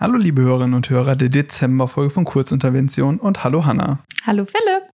Hallo 0.00 0.16
liebe 0.16 0.40
Hörerinnen 0.40 0.72
und 0.72 0.88
Hörer 0.88 1.14
der 1.14 1.28
Dezemberfolge 1.28 2.08
von 2.08 2.24
Kurzintervention 2.24 3.18
und 3.18 3.44
hallo 3.44 3.66
Hanna. 3.66 4.02
Hallo 4.24 4.46
Philipp. 4.46 4.88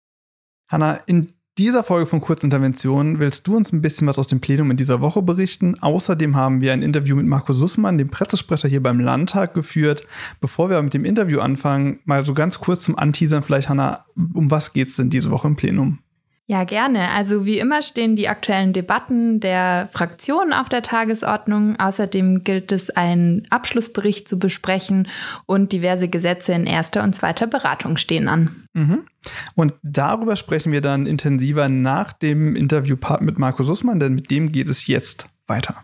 Hanna, 0.66 0.94
in 1.04 1.26
dieser 1.58 1.84
Folge 1.84 2.06
von 2.06 2.22
Kurzintervention 2.22 3.18
willst 3.18 3.46
du 3.46 3.54
uns 3.54 3.70
ein 3.70 3.82
bisschen 3.82 4.06
was 4.06 4.18
aus 4.18 4.28
dem 4.28 4.40
Plenum 4.40 4.70
in 4.70 4.78
dieser 4.78 5.02
Woche 5.02 5.20
berichten. 5.20 5.78
Außerdem 5.78 6.36
haben 6.36 6.62
wir 6.62 6.72
ein 6.72 6.80
Interview 6.80 7.16
mit 7.16 7.26
Marco 7.26 7.52
Sussmann, 7.52 7.98
dem 7.98 8.08
Pressesprecher 8.08 8.66
hier 8.66 8.82
beim 8.82 8.98
Landtag, 8.98 9.52
geführt. 9.52 10.06
Bevor 10.40 10.70
wir 10.70 10.80
mit 10.80 10.94
dem 10.94 11.04
Interview 11.04 11.40
anfangen, 11.40 12.00
mal 12.06 12.24
so 12.24 12.32
ganz 12.32 12.60
kurz 12.60 12.84
zum 12.84 12.96
Anteasern 12.96 13.42
vielleicht, 13.42 13.68
Hanna, 13.68 14.06
um 14.16 14.50
was 14.50 14.72
geht's 14.72 14.96
denn 14.96 15.10
diese 15.10 15.30
Woche 15.30 15.48
im 15.48 15.56
Plenum? 15.56 15.98
Ja, 16.46 16.64
gerne. 16.64 17.08
Also 17.10 17.46
wie 17.46 17.58
immer 17.58 17.80
stehen 17.80 18.16
die 18.16 18.28
aktuellen 18.28 18.74
Debatten 18.74 19.40
der 19.40 19.88
Fraktionen 19.92 20.52
auf 20.52 20.68
der 20.68 20.82
Tagesordnung. 20.82 21.80
Außerdem 21.80 22.44
gilt 22.44 22.70
es, 22.70 22.90
einen 22.90 23.46
Abschlussbericht 23.48 24.28
zu 24.28 24.38
besprechen 24.38 25.08
und 25.46 25.72
diverse 25.72 26.08
Gesetze 26.08 26.52
in 26.52 26.66
erster 26.66 27.02
und 27.02 27.14
zweiter 27.14 27.46
Beratung 27.46 27.96
stehen 27.96 28.28
an. 28.28 28.66
Mhm. 28.74 29.06
Und 29.54 29.72
darüber 29.82 30.36
sprechen 30.36 30.70
wir 30.70 30.82
dann 30.82 31.06
intensiver 31.06 31.70
nach 31.70 32.12
dem 32.12 32.56
Interviewpart 32.56 33.22
mit 33.22 33.38
Markus 33.38 33.66
Sussmann, 33.66 33.98
denn 33.98 34.14
mit 34.14 34.30
dem 34.30 34.52
geht 34.52 34.68
es 34.68 34.86
jetzt 34.86 35.30
weiter. 35.46 35.76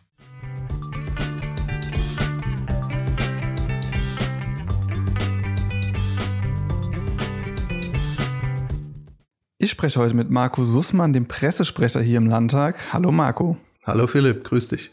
Ich 9.62 9.72
spreche 9.72 10.00
heute 10.00 10.14
mit 10.14 10.30
Marco 10.30 10.64
Sussmann, 10.64 11.12
dem 11.12 11.28
Pressesprecher 11.28 12.00
hier 12.00 12.16
im 12.16 12.26
Landtag. 12.26 12.94
Hallo 12.94 13.12
Marco. 13.12 13.58
Hallo 13.84 14.06
Philipp, 14.06 14.42
grüß 14.42 14.68
dich. 14.68 14.90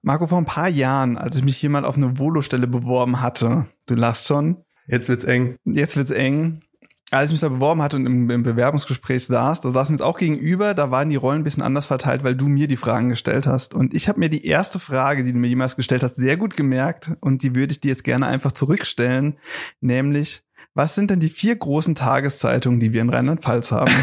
Marco, 0.00 0.26
vor 0.26 0.38
ein 0.38 0.46
paar 0.46 0.70
Jahren, 0.70 1.18
als 1.18 1.36
ich 1.36 1.44
mich 1.44 1.58
hier 1.58 1.68
mal 1.68 1.84
auf 1.84 1.98
eine 1.98 2.18
Volostelle 2.18 2.66
beworben 2.66 3.20
hatte, 3.20 3.66
du 3.84 3.94
lachst 3.94 4.26
schon. 4.26 4.64
Jetzt 4.86 5.10
wird's 5.10 5.24
eng. 5.24 5.56
Jetzt 5.66 5.98
wird's 5.98 6.10
eng. 6.10 6.62
Als 7.10 7.26
ich 7.26 7.32
mich 7.32 7.40
da 7.42 7.50
beworben 7.50 7.82
hatte 7.82 7.96
und 7.96 8.06
im, 8.06 8.30
im 8.30 8.42
Bewerbungsgespräch 8.42 9.26
saß, 9.26 9.60
da 9.60 9.70
saßen 9.70 9.90
wir 9.90 9.94
uns 9.96 10.00
auch 10.00 10.16
gegenüber, 10.16 10.72
da 10.72 10.90
waren 10.90 11.10
die 11.10 11.16
Rollen 11.16 11.42
ein 11.42 11.44
bisschen 11.44 11.62
anders 11.62 11.84
verteilt, 11.84 12.24
weil 12.24 12.36
du 12.36 12.48
mir 12.48 12.68
die 12.68 12.76
Fragen 12.76 13.10
gestellt 13.10 13.46
hast. 13.46 13.74
Und 13.74 13.92
ich 13.92 14.08
habe 14.08 14.18
mir 14.18 14.30
die 14.30 14.46
erste 14.46 14.78
Frage, 14.78 15.24
die 15.24 15.34
du 15.34 15.38
mir 15.38 15.48
jemals 15.48 15.76
gestellt 15.76 16.02
hast, 16.02 16.16
sehr 16.16 16.38
gut 16.38 16.56
gemerkt 16.56 17.12
und 17.20 17.42
die 17.42 17.54
würde 17.54 17.72
ich 17.72 17.82
dir 17.82 17.88
jetzt 17.88 18.04
gerne 18.04 18.28
einfach 18.28 18.52
zurückstellen, 18.52 19.36
nämlich 19.82 20.42
was 20.78 20.94
sind 20.94 21.10
denn 21.10 21.18
die 21.18 21.28
vier 21.28 21.56
großen 21.56 21.96
Tageszeitungen, 21.96 22.78
die 22.78 22.92
wir 22.92 23.02
in 23.02 23.10
Rheinland-Pfalz 23.10 23.72
haben? 23.72 23.90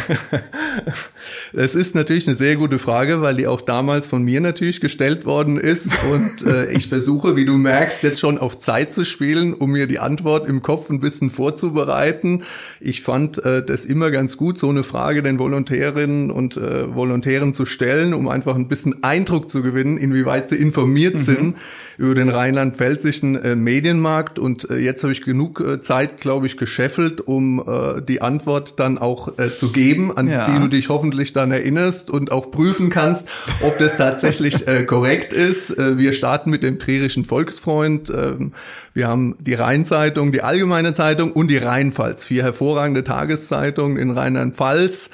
Es 1.53 1.73
ist 1.73 1.95
natürlich 1.95 2.27
eine 2.27 2.35
sehr 2.35 2.55
gute 2.55 2.79
Frage, 2.79 3.21
weil 3.21 3.35
die 3.35 3.47
auch 3.47 3.61
damals 3.61 4.07
von 4.07 4.23
mir 4.23 4.41
natürlich 4.41 4.81
gestellt 4.81 5.25
worden 5.25 5.57
ist. 5.57 5.89
Und 6.11 6.45
äh, 6.45 6.71
ich 6.71 6.87
versuche, 6.87 7.35
wie 7.35 7.45
du 7.45 7.57
merkst, 7.57 8.03
jetzt 8.03 8.19
schon 8.19 8.37
auf 8.37 8.59
Zeit 8.59 8.91
zu 8.91 9.05
spielen, 9.05 9.53
um 9.53 9.71
mir 9.71 9.87
die 9.87 9.99
Antwort 9.99 10.47
im 10.47 10.61
Kopf 10.61 10.89
ein 10.89 10.99
bisschen 10.99 11.29
vorzubereiten. 11.29 12.43
Ich 12.79 13.01
fand 13.01 13.43
äh, 13.43 13.63
das 13.65 13.85
immer 13.85 14.11
ganz 14.11 14.37
gut, 14.37 14.57
so 14.57 14.69
eine 14.69 14.83
Frage 14.83 15.23
den 15.23 15.39
Volontärinnen 15.39 16.29
und 16.29 16.57
äh, 16.57 16.93
Volontären 16.93 17.53
zu 17.53 17.65
stellen, 17.65 18.13
um 18.13 18.27
einfach 18.27 18.55
ein 18.55 18.67
bisschen 18.67 19.03
Eindruck 19.03 19.49
zu 19.49 19.61
gewinnen, 19.61 19.97
inwieweit 19.97 20.49
sie 20.49 20.57
informiert 20.57 21.15
mhm. 21.15 21.19
sind 21.19 21.57
über 21.97 22.13
den 22.13 22.29
rheinland-pfälzischen 22.29 23.35
äh, 23.35 23.55
Medienmarkt. 23.55 24.39
Und 24.39 24.69
äh, 24.69 24.77
jetzt 24.77 25.03
habe 25.03 25.13
ich 25.13 25.23
genug 25.23 25.61
äh, 25.61 25.81
Zeit, 25.81 26.19
glaube 26.19 26.45
ich, 26.47 26.57
gescheffelt, 26.65 27.21
um 27.21 27.59
äh, 27.59 28.01
die 28.01 28.23
Antwort 28.23 28.79
dann 28.79 28.97
auch 28.97 29.37
äh, 29.37 29.55
zu 29.55 29.71
geben, 29.71 30.17
an 30.17 30.27
ja. 30.27 30.45
die 30.45 30.59
du 30.59 30.67
dich 30.67 30.89
hoffentlich 30.89 31.31
dann 31.31 31.51
erinnerst 31.51 32.09
und 32.09 32.31
auch 32.31 32.49
prüfen 32.49 32.89
kannst, 32.89 33.29
ob 33.61 33.77
das 33.77 33.97
tatsächlich 33.97 34.67
äh, 34.67 34.83
korrekt 34.83 35.31
ist. 35.31 35.69
Äh, 35.69 35.99
wir 35.99 36.11
starten 36.11 36.49
mit 36.49 36.63
dem 36.63 36.79
Trierischen 36.79 37.23
Volksfreund. 37.23 38.09
Ähm, 38.09 38.53
wir 38.95 39.07
haben 39.07 39.35
die 39.39 39.53
Rheinzeitung, 39.53 40.31
die 40.31 40.41
Allgemeine 40.41 40.95
Zeitung 40.95 41.33
und 41.33 41.51
die 41.51 41.57
Rheinpfalz. 41.57 42.25
Vier 42.25 42.41
hervorragende 42.41 43.03
Tageszeitungen 43.03 43.97
in 43.97 44.09
Rheinland-Pfalz. 44.09 45.11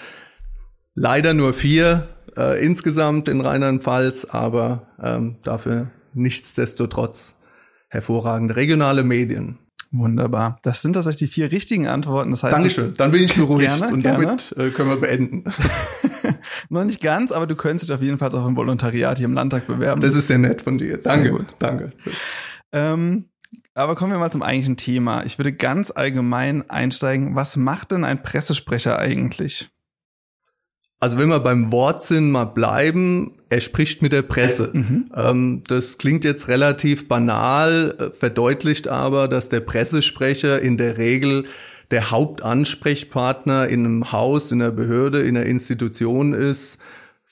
Leider 0.95 1.33
nur 1.33 1.53
vier 1.53 2.07
äh, 2.37 2.65
insgesamt 2.65 3.27
in 3.27 3.41
Rheinland-Pfalz, 3.41 4.25
aber 4.29 4.87
ähm, 5.03 5.35
dafür 5.43 5.91
nichtsdestotrotz 6.13 7.35
hervorragende 7.89 8.55
regionale 8.55 9.03
Medien. 9.03 9.59
Wunderbar. 9.93 10.57
Das 10.63 10.81
sind 10.81 10.93
tatsächlich 10.93 11.29
die 11.29 11.33
vier 11.33 11.51
richtigen 11.51 11.85
Antworten. 11.87 12.31
Das 12.31 12.43
heißt, 12.43 12.53
Dankeschön. 12.53 12.93
Dann 12.95 13.11
bin 13.11 13.23
ich 13.23 13.35
beruhigt 13.35 13.77
gerne, 13.77 13.93
und 13.93 14.01
gerne. 14.01 14.25
damit 14.25 14.55
äh, 14.57 14.69
können 14.69 14.89
wir 14.89 14.97
beenden. 14.97 15.43
Noch 16.69 16.85
nicht 16.85 17.01
ganz, 17.01 17.33
aber 17.33 17.45
du 17.45 17.55
könntest 17.55 17.89
dich 17.89 17.95
auf 17.95 18.01
jeden 18.01 18.17
Fall 18.17 18.33
auch 18.33 18.47
im 18.47 18.55
Volontariat 18.55 19.17
hier 19.17 19.25
im 19.25 19.33
Landtag 19.33 19.67
bewerben. 19.67 19.99
Das 19.99 20.15
ist 20.15 20.27
sehr 20.27 20.37
nett 20.37 20.61
von 20.61 20.77
dir. 20.77 20.97
Danke. 20.97 21.45
Danke. 21.59 21.91
Ähm, 22.71 23.25
aber 23.73 23.95
kommen 23.95 24.11
wir 24.11 24.19
mal 24.19 24.31
zum 24.31 24.43
eigentlichen 24.43 24.77
Thema. 24.77 25.25
Ich 25.25 25.37
würde 25.37 25.51
ganz 25.51 25.91
allgemein 25.91 26.69
einsteigen. 26.69 27.35
Was 27.35 27.57
macht 27.57 27.91
denn 27.91 28.05
ein 28.05 28.23
Pressesprecher 28.23 28.97
eigentlich? 28.97 29.71
Also 31.01 31.17
wenn 31.17 31.29
wir 31.29 31.39
beim 31.39 31.71
Wortsinn 31.71 32.29
mal 32.29 32.45
bleiben, 32.45 33.31
er 33.49 33.59
spricht 33.59 34.03
mit 34.03 34.11
der 34.11 34.21
Presse. 34.21 34.69
Mhm. 34.71 35.05
Ähm, 35.15 35.63
das 35.67 35.97
klingt 35.97 36.23
jetzt 36.23 36.47
relativ 36.47 37.07
banal, 37.07 37.95
äh, 37.97 38.11
verdeutlicht 38.11 38.87
aber, 38.87 39.27
dass 39.27 39.49
der 39.49 39.61
Pressesprecher 39.61 40.61
in 40.61 40.77
der 40.77 40.99
Regel 40.99 41.45
der 41.89 42.11
Hauptansprechpartner 42.11 43.67
in 43.67 43.83
einem 43.83 44.11
Haus, 44.11 44.51
in 44.51 44.61
einer 44.61 44.71
Behörde, 44.71 45.21
in 45.21 45.35
einer 45.35 45.47
Institution 45.47 46.33
ist, 46.33 46.77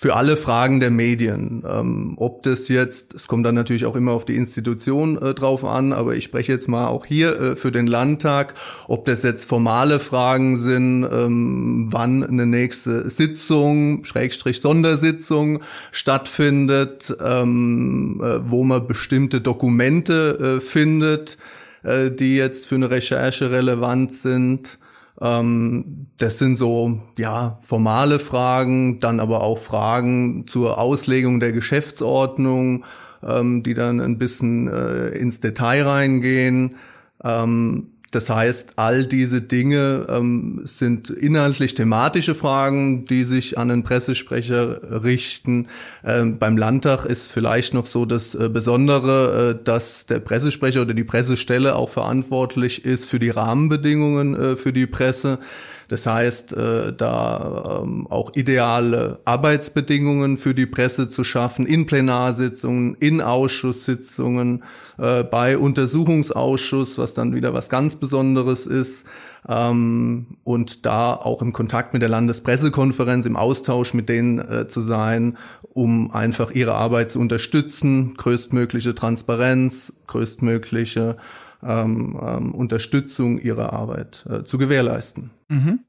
für 0.02 0.16
alle 0.16 0.38
Fragen 0.38 0.80
der 0.80 0.92
Medien. 0.92 1.66
Ähm, 1.70 2.14
ob 2.16 2.42
das 2.44 2.70
jetzt, 2.70 3.14
es 3.16 3.28
kommt 3.28 3.46
dann 3.46 3.56
natürlich 3.56 3.86
auch 3.86 3.98
immer 3.98 4.14
auf 4.14 4.24
die 4.24 4.38
Institution 4.38 5.22
äh, 5.22 5.34
drauf 5.34 5.66
an, 5.66 5.92
aber 5.92 6.16
ich 6.16 6.24
spreche 6.24 6.54
jetzt 6.54 6.70
mal 6.70 6.88
auch 6.88 7.06
hier 7.06 7.38
äh, 7.38 7.56
für 7.58 7.70
den 7.70 7.86
Landtag, 7.86 8.54
ob 8.88 9.04
das 9.04 9.24
jetzt 9.24 9.44
formale 9.44 10.00
Fragen 10.00 10.58
sind, 10.58 11.04
ähm, 11.04 11.88
wann 11.92 12.24
eine 12.24 12.46
nächste 12.46 13.10
Sitzung, 13.10 14.06
Schrägstrich 14.06 14.62
Sondersitzung 14.62 15.64
stattfindet, 15.92 17.14
ähm, 17.22 18.22
äh, 18.24 18.50
wo 18.50 18.64
man 18.64 18.88
bestimmte 18.88 19.42
Dokumente 19.42 20.60
äh, 20.60 20.62
findet, 20.62 21.38
äh, 21.84 22.10
die 22.10 22.38
jetzt 22.38 22.68
für 22.68 22.76
eine 22.76 22.90
Recherche 22.90 23.52
relevant 23.52 24.14
sind 24.14 24.80
ähm, 25.22 26.08
das 26.18 26.38
sind 26.40 26.58
so, 26.58 27.00
ja, 27.18 27.60
formale 27.62 28.20
Fragen, 28.20 29.00
dann 29.00 29.20
aber 29.20 29.42
auch 29.42 29.58
Fragen 29.58 30.48
zur 30.48 30.78
Auslegung 30.78 31.40
der 31.40 31.52
Geschäftsordnung, 31.52 32.86
ähm, 33.24 33.64
die 33.64 33.74
dann 33.74 34.00
ein 34.00 34.18
bisschen 34.18 34.68
äh, 34.68 35.10
ins 35.10 35.40
Detail 35.40 35.84
reingehen. 35.84 36.76
Ähm, 37.24 37.99
das 38.12 38.30
heißt, 38.30 38.74
all 38.78 39.06
diese 39.06 39.42
Dinge 39.42 40.08
ähm, 40.10 40.62
sind 40.64 41.10
inhaltlich 41.10 41.76
thematische 41.76 42.34
Fragen, 42.34 43.06
die 43.06 43.24
sich 43.24 43.58
an 43.58 43.70
den 43.70 43.84
Pressesprecher 43.84 45.04
richten. 45.04 45.68
Ähm, 46.04 46.40
beim 46.40 46.58
Landtag 46.58 47.06
ist 47.06 47.32
vielleicht 47.32 47.74
noch 47.74 47.86
so 47.86 48.06
das 48.06 48.34
äh, 48.34 48.50
Besondere, 48.50 49.58
äh, 49.60 49.64
dass 49.64 50.08
der 50.08 50.20
Pressesprecher 50.20 50.82
oder 50.82 50.94
die 50.94 51.04
Pressestelle 51.04 51.76
auch 51.76 51.90
verantwortlich 51.90 52.86
ist 52.86 53.08
für 53.10 53.20
die 53.20 53.30
Rahmenbedingungen 53.30 54.36
äh, 54.36 54.56
für 54.56 54.74
die 54.74 54.88
Presse. 54.88 55.40
Das 55.90 56.06
heißt, 56.06 56.54
äh, 56.54 56.94
da 56.94 57.82
ähm, 57.82 58.06
auch 58.08 58.36
ideale 58.36 59.20
Arbeitsbedingungen 59.26 60.38
für 60.38 60.54
die 60.54 60.68
Presse 60.68 61.10
zu 61.10 61.24
schaffen, 61.24 61.66
in 61.66 61.88
Plenarsitzungen, 61.88 62.96
in 63.00 63.22
Ausschusssitzungen, 63.22 64.64
äh, 65.00 65.24
bei 65.24 65.58
Untersuchungsausschuss, 65.58 67.00
was 67.00 67.16
dann 67.16 67.34
wieder 67.34 67.56
was 67.56 67.70
ganz 67.70 67.96
Besonderes 67.96 68.68
ist. 68.68 69.08
Ähm, 69.48 70.38
und 70.44 70.86
da 70.86 71.16
auch 71.16 71.42
im 71.42 71.54
Kontakt 71.54 71.94
mit 71.94 72.04
der 72.04 72.10
Landespressekonferenz, 72.10 73.26
im 73.26 73.36
Austausch 73.36 73.96
mit 73.96 74.10
denen 74.10 74.38
äh, 74.38 74.68
zu 74.68 74.82
sein, 74.82 75.38
um 75.74 76.12
einfach 76.12 76.52
ihre 76.52 76.76
Arbeit 76.76 77.10
zu 77.10 77.20
unterstützen, 77.20 78.14
größtmögliche 78.16 78.94
Transparenz, 78.94 79.92
größtmögliche 80.06 81.18
ähm, 81.64 82.20
ähm, 82.22 82.54
Unterstützung 82.54 83.40
ihrer 83.40 83.74
Arbeit 83.74 84.24
äh, 84.30 84.44
zu 84.44 84.60
gewährleisten. 84.60 85.32
Mhm. 85.50 85.80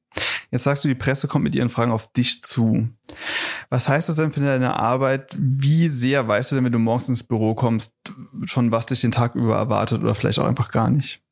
Jetzt 0.51 0.65
sagst 0.65 0.83
du, 0.83 0.89
die 0.89 0.97
Presse 0.97 1.29
kommt 1.29 1.45
mit 1.45 1.55
ihren 1.55 1.69
Fragen 1.69 1.93
auf 1.93 2.13
dich 2.13 2.43
zu. 2.43 2.89
Was 3.69 3.89
heißt 3.89 4.09
das 4.09 4.17
denn 4.17 4.33
für 4.33 4.41
deine 4.41 4.77
Arbeit? 4.77 5.37
Wie 5.39 5.89
sehr 5.89 6.27
weißt 6.27 6.51
du 6.51 6.57
denn, 6.57 6.65
wenn 6.65 6.73
du 6.73 6.81
morgens 6.81 7.09
ins 7.09 7.23
Büro 7.23 7.55
kommst, 7.55 7.95
schon 8.45 8.73
was 8.73 8.87
dich 8.87 9.01
den 9.01 9.13
Tag 9.13 9.37
über 9.37 9.55
erwartet 9.55 10.03
oder 10.03 10.17
vielleicht 10.17 10.41
auch 10.41 10.47
einfach 10.47 10.73
gar 10.73 10.91
nicht? 10.91 11.23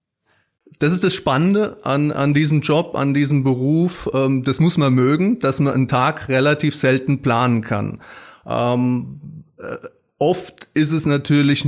Das 0.78 0.92
ist 0.92 1.02
das 1.02 1.14
Spannende 1.14 1.78
an, 1.82 2.12
an 2.12 2.34
diesem 2.34 2.60
Job, 2.60 2.94
an 2.94 3.14
diesem 3.14 3.42
Beruf. 3.42 4.08
Ähm, 4.14 4.44
das 4.44 4.60
muss 4.60 4.76
man 4.76 4.94
mögen, 4.94 5.40
dass 5.40 5.58
man 5.58 5.74
einen 5.74 5.88
Tag 5.88 6.28
relativ 6.28 6.76
selten 6.76 7.20
planen 7.20 7.62
kann. 7.62 8.00
Ähm, 8.46 9.44
äh, 9.58 9.78
oft 10.19 10.69
ist 10.74 10.92
es 10.92 11.06
natürlich 11.06 11.66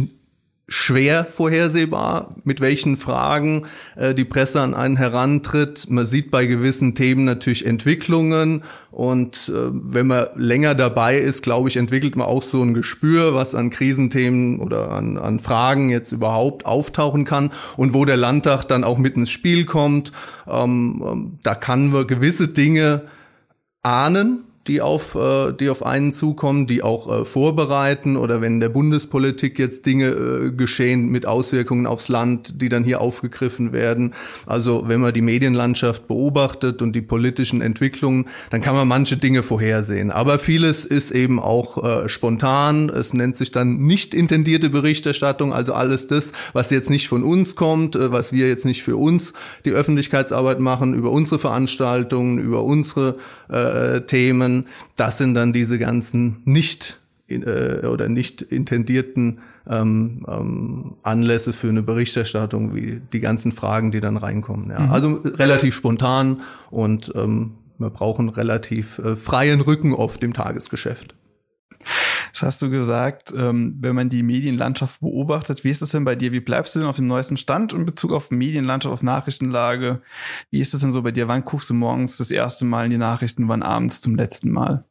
schwer 0.72 1.24
vorhersehbar, 1.24 2.36
mit 2.44 2.60
welchen 2.60 2.96
Fragen 2.96 3.66
äh, 3.96 4.14
die 4.14 4.24
Presse 4.24 4.60
an 4.60 4.72
einen 4.72 4.96
herantritt. 4.96 5.90
Man 5.90 6.06
sieht 6.06 6.30
bei 6.30 6.46
gewissen 6.46 6.94
Themen 6.94 7.24
natürlich 7.24 7.66
Entwicklungen 7.66 8.62
und 8.92 9.48
äh, 9.52 9.70
wenn 9.72 10.06
man 10.06 10.28
länger 10.36 10.76
dabei 10.76 11.18
ist, 11.18 11.42
glaube 11.42 11.68
ich, 11.68 11.76
entwickelt 11.76 12.14
man 12.14 12.28
auch 12.28 12.44
so 12.44 12.62
ein 12.62 12.72
Gespür, 12.72 13.34
was 13.34 13.56
an 13.56 13.70
Krisenthemen 13.70 14.60
oder 14.60 14.92
an, 14.92 15.18
an 15.18 15.40
Fragen 15.40 15.90
jetzt 15.90 16.12
überhaupt 16.12 16.66
auftauchen 16.66 17.24
kann 17.24 17.50
und 17.76 17.92
wo 17.92 18.04
der 18.04 18.16
Landtag 18.16 18.64
dann 18.64 18.84
auch 18.84 18.98
mit 18.98 19.16
ins 19.16 19.30
Spiel 19.30 19.64
kommt. 19.64 20.12
Ähm, 20.48 21.04
ähm 21.04 21.38
da 21.42 21.56
kann 21.56 21.90
man 21.90 22.06
gewisse 22.06 22.46
Dinge 22.46 23.02
ahnen, 23.82 24.44
die 24.66 24.82
auf, 24.82 25.14
äh, 25.14 25.52
die 25.52 25.70
auf 25.70 25.84
einen 25.84 26.12
zukommen, 26.12 26.66
die 26.66 26.82
auch 26.82 27.22
äh, 27.22 27.24
vorbereiten 27.24 28.16
oder 28.16 28.40
wenn 28.40 28.54
in 28.54 28.60
der 28.60 28.68
Bundespolitik 28.68 29.58
jetzt 29.58 29.86
Dinge 29.86 30.08
äh, 30.08 30.50
geschehen 30.50 31.08
mit 31.08 31.24
Auswirkungen 31.24 31.86
aufs 31.86 32.08
Land, 32.08 32.60
die 32.60 32.68
dann 32.68 32.84
hier 32.84 33.00
aufgegriffen 33.00 33.72
werden. 33.72 34.12
Also 34.46 34.84
wenn 34.86 35.00
man 35.00 35.14
die 35.14 35.22
Medienlandschaft 35.22 36.06
beobachtet 36.06 36.82
und 36.82 36.92
die 36.92 37.00
politischen 37.00 37.62
Entwicklungen, 37.62 38.26
dann 38.50 38.60
kann 38.60 38.74
man 38.74 38.86
manche 38.86 39.16
Dinge 39.16 39.42
vorhersehen. 39.42 40.10
Aber 40.10 40.38
vieles 40.38 40.84
ist 40.84 41.10
eben 41.10 41.40
auch 41.40 41.82
äh, 41.82 42.08
spontan. 42.10 42.90
Es 42.90 43.14
nennt 43.14 43.36
sich 43.36 43.50
dann 43.50 43.78
nicht 43.78 44.12
intendierte 44.12 44.68
Berichterstattung, 44.68 45.54
also 45.54 45.72
alles 45.72 46.06
das, 46.06 46.32
was 46.52 46.70
jetzt 46.70 46.90
nicht 46.90 47.08
von 47.08 47.24
uns 47.24 47.56
kommt, 47.56 47.96
äh, 47.96 48.12
was 48.12 48.34
wir 48.34 48.46
jetzt 48.48 48.66
nicht 48.66 48.82
für 48.82 48.96
uns 48.96 49.32
die 49.64 49.70
Öffentlichkeitsarbeit 49.70 50.60
machen, 50.60 50.92
über 50.92 51.10
unsere 51.10 51.38
Veranstaltungen, 51.38 52.38
über 52.38 52.62
unsere 52.62 53.16
äh, 53.48 54.02
Themen 54.02 54.49
das 54.96 55.18
sind 55.18 55.34
dann 55.34 55.52
diese 55.52 55.78
ganzen 55.78 56.42
nicht 56.44 57.00
äh, 57.28 57.86
oder 57.86 58.08
nicht 58.08 58.42
intendierten 58.42 59.38
ähm, 59.68 60.26
ähm, 60.28 60.94
Anlässe 61.02 61.52
für 61.52 61.68
eine 61.68 61.82
Berichterstattung, 61.82 62.74
wie 62.74 63.00
die 63.12 63.20
ganzen 63.20 63.52
Fragen, 63.52 63.90
die 63.90 64.00
dann 64.00 64.16
reinkommen. 64.16 64.70
Ja. 64.70 64.80
Mhm. 64.80 64.90
Also 64.90 65.14
relativ 65.24 65.74
spontan 65.74 66.40
und 66.70 67.12
ähm, 67.14 67.52
wir 67.78 67.90
brauchen 67.90 68.28
relativ 68.28 68.98
äh, 68.98 69.16
freien 69.16 69.60
Rücken 69.60 69.94
oft 69.94 70.22
im 70.22 70.32
Tagesgeschäft. 70.32 71.14
Das 72.40 72.54
hast 72.54 72.62
du 72.62 72.70
gesagt, 72.70 73.34
ähm, 73.36 73.76
wenn 73.80 73.94
man 73.94 74.08
die 74.08 74.22
Medienlandschaft 74.22 75.00
beobachtet, 75.00 75.62
wie 75.62 75.68
ist 75.68 75.82
das 75.82 75.90
denn 75.90 76.04
bei 76.04 76.14
dir? 76.14 76.32
Wie 76.32 76.40
bleibst 76.40 76.74
du 76.74 76.78
denn 76.78 76.88
auf 76.88 76.96
dem 76.96 77.06
neuesten 77.06 77.36
Stand 77.36 77.74
in 77.74 77.84
Bezug 77.84 78.12
auf 78.12 78.30
Medienlandschaft, 78.30 78.94
auf 78.94 79.02
Nachrichtenlage? 79.02 80.00
Wie 80.50 80.60
ist 80.60 80.72
das 80.72 80.80
denn 80.80 80.94
so 80.94 81.02
bei 81.02 81.10
dir? 81.12 81.28
Wann 81.28 81.44
guckst 81.44 81.68
du 81.68 81.74
morgens 81.74 82.16
das 82.16 82.30
erste 82.30 82.64
Mal 82.64 82.86
in 82.86 82.92
die 82.92 82.96
Nachrichten, 82.96 83.48
wann 83.48 83.62
abends 83.62 84.00
zum 84.00 84.16
letzten 84.16 84.50
Mal? 84.52 84.86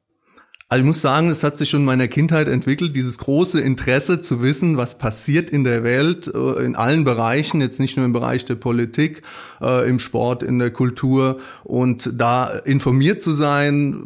Also 0.67 0.81
ich 0.83 0.85
muss 0.85 1.01
sagen, 1.01 1.31
es 1.31 1.43
hat 1.43 1.57
sich 1.57 1.71
schon 1.71 1.79
in 1.79 1.85
meiner 1.87 2.07
Kindheit 2.07 2.47
entwickelt, 2.47 2.95
dieses 2.95 3.17
große 3.17 3.59
Interesse 3.59 4.21
zu 4.21 4.43
wissen, 4.43 4.77
was 4.77 4.99
passiert 4.99 5.49
in 5.49 5.63
der 5.63 5.83
Welt, 5.83 6.27
äh, 6.27 6.63
in 6.63 6.75
allen 6.75 7.03
Bereichen, 7.03 7.61
jetzt 7.61 7.79
nicht 7.79 7.97
nur 7.97 8.05
im 8.05 8.13
Bereich 8.13 8.45
der 8.45 8.55
Politik, 8.55 9.23
äh, 9.59 9.89
im 9.89 9.97
Sport, 9.97 10.43
in 10.43 10.59
der 10.59 10.69
Kultur 10.69 11.39
und 11.63 12.11
da 12.13 12.47
informiert 12.47 13.23
zu 13.23 13.31
sein, 13.31 14.03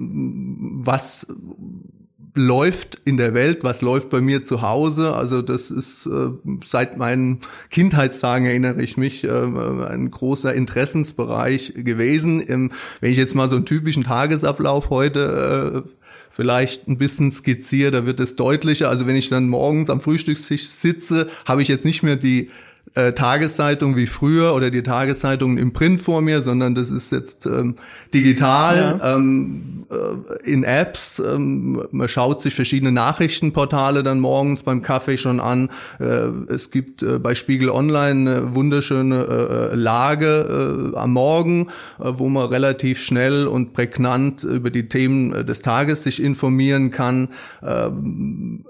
was 0.82 1.28
läuft 2.36 3.00
in 3.06 3.18
der 3.18 3.34
Welt, 3.34 3.64
was 3.64 3.82
läuft 3.82 4.10
bei 4.10 4.20
mir 4.20 4.44
zu 4.44 4.62
Hause. 4.62 5.14
Also 5.14 5.42
das 5.42 5.70
ist 5.70 6.08
äh, 6.08 6.30
seit 6.66 6.98
meinen 6.98 7.40
Kindheitstagen 7.70 8.48
erinnere 8.48 8.82
ich 8.82 8.98
mich 8.98 9.24
äh, 9.24 9.30
ein 9.30 10.10
großer 10.10 10.54
Interessensbereich 10.54 11.74
gewesen. 11.78 12.44
Ähm, 12.48 12.72
wenn 13.02 13.12
ich 13.12 13.18
jetzt 13.18 13.36
mal 13.36 13.50
so 13.50 13.56
einen 13.56 13.66
typischen 13.66 14.04
Tagesablauf 14.04 14.90
heute 14.90 15.84
äh, 15.86 15.90
vielleicht 16.32 16.88
ein 16.88 16.98
bisschen 16.98 17.30
skizziere, 17.30 17.92
da 17.92 18.06
wird 18.08 18.20
es 18.20 18.36
deutlicher. 18.36 18.90
Also 18.90 19.06
wenn 19.06 19.16
ich 19.16 19.30
dann 19.30 19.48
morgens 19.48 19.92
am 19.92 20.02
Frühstückstisch 20.02 20.68
sitze, 20.68 21.28
habe 21.46 21.62
ich 21.62 21.68
jetzt 21.68 21.86
nicht 21.86 22.02
mehr 22.02 22.16
die 22.16 22.50
äh, 22.96 23.14
Tageszeitung 23.14 23.96
wie 23.96 24.06
früher 24.06 24.54
oder 24.54 24.70
die 24.70 24.84
Tageszeitungen 24.84 25.58
im 25.58 25.74
Print 25.74 26.00
vor 26.00 26.22
mir, 26.22 26.42
sondern 26.42 26.76
das 26.76 26.92
ist 26.92 27.12
jetzt 27.12 27.46
ähm, 27.46 27.76
digital 28.14 29.00
ja. 29.00 29.16
ähm, 29.16 29.86
äh, 29.90 30.50
in 30.50 30.64
Apps. 30.64 31.20
Ähm, 31.20 31.84
man 31.92 32.08
schaut 32.08 32.42
sich 32.42 32.54
verschiedene 32.54 32.92
Nachrichtenportale 32.92 34.04
dann 34.04 34.20
morgens 34.20 34.64
beim 34.64 34.82
Kaffee 34.82 35.18
schon 35.18 35.40
an. 35.40 35.70
Äh, 36.00 36.28
es 36.54 36.70
gibt 36.70 37.02
äh, 37.02 37.18
bei 37.18 37.34
Spiegel 37.34 37.70
Online 37.70 38.32
eine 38.32 38.56
wunderschöne 38.56 39.72
äh, 39.72 39.76
Lage 39.76 40.92
äh, 40.94 40.98
am 40.98 41.14
Morgen, 41.14 41.70
äh, 42.00 42.12
wo 42.14 42.30
man 42.30 42.48
relativ 42.48 43.02
schnell 43.02 43.48
und 43.48 43.74
prägnant 43.74 44.44
über 44.44 44.70
die 44.70 44.88
Themen 44.88 45.34
äh, 45.34 45.44
des 45.44 45.62
Tages 45.62 46.04
sich 46.04 46.22
informieren 46.22 46.92
kann. 46.92 47.30
Ähm, 47.64 48.66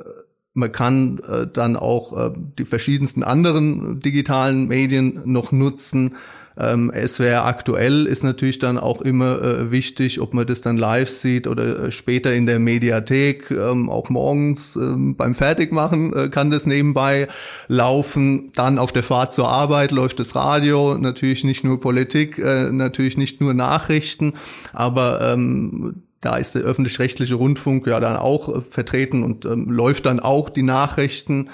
man 0.54 0.72
kann 0.72 1.20
äh, 1.20 1.48
dann 1.52 1.76
auch 1.76 2.14
äh, 2.18 2.32
die 2.58 2.66
verschiedensten 2.66 3.24
anderen 3.24 4.00
digitalen 4.00 4.68
Medien 4.68 5.22
noch 5.26 5.52
nutzen. 5.52 6.16
Ähm, 6.56 6.92
SWR 6.96 7.46
aktuell 7.46 8.06
ist 8.06 8.24
natürlich 8.24 8.60
dann 8.60 8.78
auch 8.78 9.02
immer 9.02 9.42
äh, 9.42 9.72
wichtig, 9.72 10.22
ob 10.22 10.36
man 10.36 10.46
das 10.46 10.62
dann 10.62 10.78
live 10.78 11.10
sieht 11.10 11.48
oder 11.48 11.86
äh, 11.86 11.92
später 11.92 12.34
in 12.34 12.46
der 12.46 12.60
Mediathek. 12.60 13.50
Ähm, 13.50 13.90
auch 13.90 14.10
morgens 14.10 14.76
ähm, 14.76 15.16
beim 15.16 15.34
Fertigmachen 15.34 16.14
äh, 16.14 16.30
kann 16.30 16.52
das 16.52 16.68
nebenbei 16.68 17.28
laufen. 17.68 18.52
Dann 18.54 18.78
auf 18.78 18.92
der 18.92 19.02
Fahrt 19.02 19.34
zur 19.34 19.50
Arbeit 19.50 19.90
läuft 19.90 20.20
das 20.20 20.36
Radio, 20.36 20.96
natürlich 21.00 21.44
nicht 21.44 21.64
nur 21.64 21.80
Politik, 21.80 22.38
äh, 22.38 22.72
natürlich 22.72 23.18
nicht 23.18 23.42
nur 23.42 23.56
Nachrichten, 23.56 24.34
aber 24.74 25.34
ähm, 25.34 26.04
da 26.24 26.38
ist 26.38 26.56
der 26.56 26.64
öffentlich-rechtliche 26.64 27.36
Rundfunk 27.36 27.86
ja 27.88 28.00
dann 28.00 28.16
auch 28.16 28.56
äh, 28.56 28.62
vertreten 28.62 29.24
und 29.24 29.46
ähm, 29.46 29.70
läuft 29.70 30.06
dann 30.06 30.20
auch 30.20 30.50
die 30.50 30.64
Nachrichten 30.64 31.50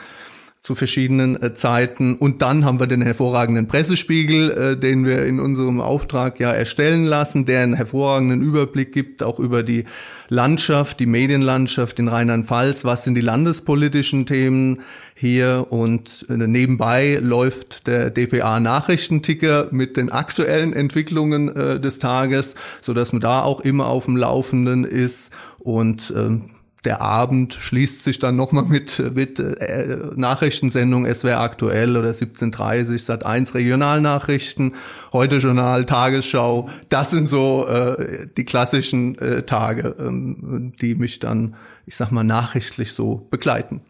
zu 0.70 0.76
verschiedenen 0.76 1.42
äh, 1.42 1.56
Zeiten. 1.56 2.14
Und 2.14 2.44
dann 2.44 2.64
haben 2.64 2.80
wir 2.80 2.86
den 2.86 3.02
hervorragenden 3.02 3.66
Pressespiegel, 3.66 4.52
äh, 4.52 4.78
den 4.78 5.04
wir 5.04 5.26
in 5.26 5.40
unserem 5.40 5.82
Auftrag 5.82 6.40
ja 6.40 6.52
erstellen 6.52 7.06
lassen, 7.06 7.46
der 7.46 7.64
einen 7.64 7.74
hervorragenden 7.74 8.44
Überblick 8.44 8.92
gibt, 8.92 9.24
auch 9.24 9.40
über 9.40 9.64
die 9.64 9.86
Landschaft, 10.28 11.00
die 11.00 11.08
Medienlandschaft 11.08 11.98
in 11.98 12.08
Rheinland-Pfalz. 12.08 12.86
Was 12.86 13.04
sind 13.04 13.16
die 13.16 13.22
landespolitischen 13.22 14.28
Themen 14.28 14.82
hier? 15.16 15.66
Und 15.72 16.28
äh, 16.30 16.38
nebenbei 16.38 17.18
läuft 17.20 17.88
der 17.88 18.12
DPA-Nachrichtenticker 18.12 19.70
mit 19.72 19.98
den 19.98 20.12
aktuellen 20.12 20.74
Entwicklungen 20.74 21.50
äh, 21.50 21.80
des 21.80 21.98
Tages, 21.98 22.54
so 22.84 22.94
dass 22.94 23.12
man 23.12 23.22
da 23.22 23.42
auch 23.42 23.62
immer 23.62 23.88
auf 23.88 24.06
dem 24.06 24.18
Laufenden 24.18 24.84
ist 24.84 25.32
und 25.58 26.14
ähm, 26.16 26.52
der 26.86 27.02
Abend 27.02 27.54
schließt 27.54 28.04
sich 28.04 28.20
dann 28.20 28.36
nochmal 28.36 28.64
mit, 28.64 29.04
mit 29.14 29.40
äh, 29.40 30.12
Nachrichtensendung 30.16 31.06
SWR 31.14 31.42
aktuell 31.42 31.98
oder 31.98 32.12
17.30 32.12 32.98
Sat 32.98 33.26
1 33.26 33.54
Regionalnachrichten, 33.54 34.76
heute 35.12 35.38
Journal, 35.38 35.86
Tagesschau. 35.86 36.70
Das 36.88 37.12
sind 37.12 37.28
so 37.28 37.68
äh, 37.68 38.28
die 38.38 38.46
klassischen 38.46 39.18
äh, 39.18 39.44
Tage, 39.44 39.96
ähm, 40.00 40.74
die 40.80 40.96
mich 40.96 41.20
dann, 41.20 41.56
ich 41.86 41.98
sag 41.98 42.12
mal, 42.12 42.24
nachrichtlich 42.24 42.94
so 42.94 43.28
begleiten. 43.30 43.82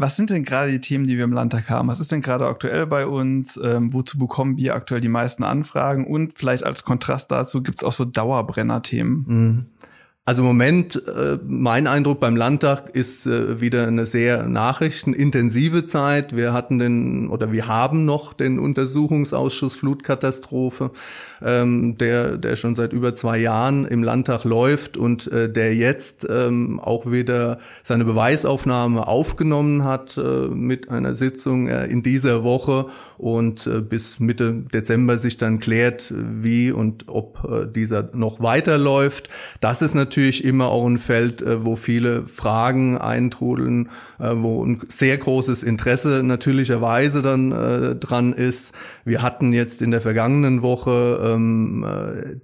Was 0.00 0.16
sind 0.16 0.30
denn 0.30 0.44
gerade 0.44 0.70
die 0.70 0.80
Themen, 0.80 1.08
die 1.08 1.16
wir 1.16 1.24
im 1.24 1.32
Landtag 1.32 1.68
haben? 1.68 1.88
Was 1.88 1.98
ist 1.98 2.12
denn 2.12 2.22
gerade 2.22 2.46
aktuell 2.46 2.86
bei 2.86 3.04
uns? 3.04 3.58
Ähm, 3.60 3.92
wozu 3.92 4.16
bekommen 4.16 4.56
wir 4.56 4.76
aktuell 4.76 5.00
die 5.00 5.08
meisten 5.08 5.42
Anfragen? 5.42 6.06
Und 6.06 6.38
vielleicht 6.38 6.62
als 6.62 6.84
Kontrast 6.84 7.32
dazu 7.32 7.64
gibt 7.64 7.80
es 7.80 7.84
auch 7.84 7.92
so 7.92 8.04
Dauerbrenner-Themen. 8.04 9.24
Mhm. 9.26 9.66
Also 10.28 10.42
im 10.42 10.48
Moment, 10.48 11.02
äh, 11.08 11.38
mein 11.46 11.86
Eindruck 11.86 12.20
beim 12.20 12.36
Landtag 12.36 12.94
ist 12.94 13.24
äh, 13.24 13.62
wieder 13.62 13.86
eine 13.86 14.04
sehr 14.04 14.46
nachrichtenintensive 14.46 15.86
Zeit. 15.86 16.36
Wir 16.36 16.52
hatten 16.52 16.78
den 16.78 17.30
oder 17.30 17.50
wir 17.50 17.66
haben 17.66 18.04
noch 18.04 18.34
den 18.34 18.58
Untersuchungsausschuss 18.58 19.76
Flutkatastrophe, 19.76 20.90
ähm, 21.40 21.96
der, 21.96 22.36
der 22.36 22.56
schon 22.56 22.74
seit 22.74 22.92
über 22.92 23.14
zwei 23.14 23.38
Jahren 23.38 23.86
im 23.86 24.02
Landtag 24.02 24.44
läuft 24.44 24.98
und 24.98 25.32
äh, 25.32 25.50
der 25.50 25.74
jetzt 25.74 26.26
ähm, 26.28 26.78
auch 26.78 27.10
wieder 27.10 27.58
seine 27.82 28.04
Beweisaufnahme 28.04 29.08
aufgenommen 29.08 29.84
hat 29.84 30.20
mit 30.52 30.90
einer 30.90 31.14
Sitzung 31.14 31.68
in 31.68 32.02
dieser 32.02 32.42
Woche 32.42 32.88
und 33.18 33.68
bis 33.88 34.20
Mitte 34.20 34.64
Dezember 34.72 35.18
sich 35.18 35.36
dann 35.36 35.58
klärt, 35.58 36.14
wie 36.16 36.72
und 36.72 37.08
ob 37.08 37.72
dieser 37.74 38.10
noch 38.14 38.40
weiterläuft. 38.40 39.28
Das 39.60 39.82
ist 39.82 39.94
natürlich 39.94 40.44
immer 40.44 40.68
auch 40.68 40.86
ein 40.86 40.98
Feld, 40.98 41.42
äh, 41.42 41.64
wo 41.64 41.76
viele 41.76 42.26
Fragen 42.26 42.98
eintrudeln, 42.98 43.88
äh, 44.18 44.32
wo 44.34 44.64
ein 44.64 44.80
sehr 44.88 45.16
großes 45.16 45.62
Interesse 45.62 46.22
natürlicherweise 46.22 47.22
dann 47.22 47.52
äh, 47.52 47.96
dran 47.96 48.32
ist. 48.32 48.74
Wir 49.04 49.22
hatten 49.22 49.52
jetzt 49.52 49.82
in 49.82 49.90
der 49.90 50.00
vergangenen 50.00 50.62
Woche 50.62 51.20
ähm, 51.24 51.84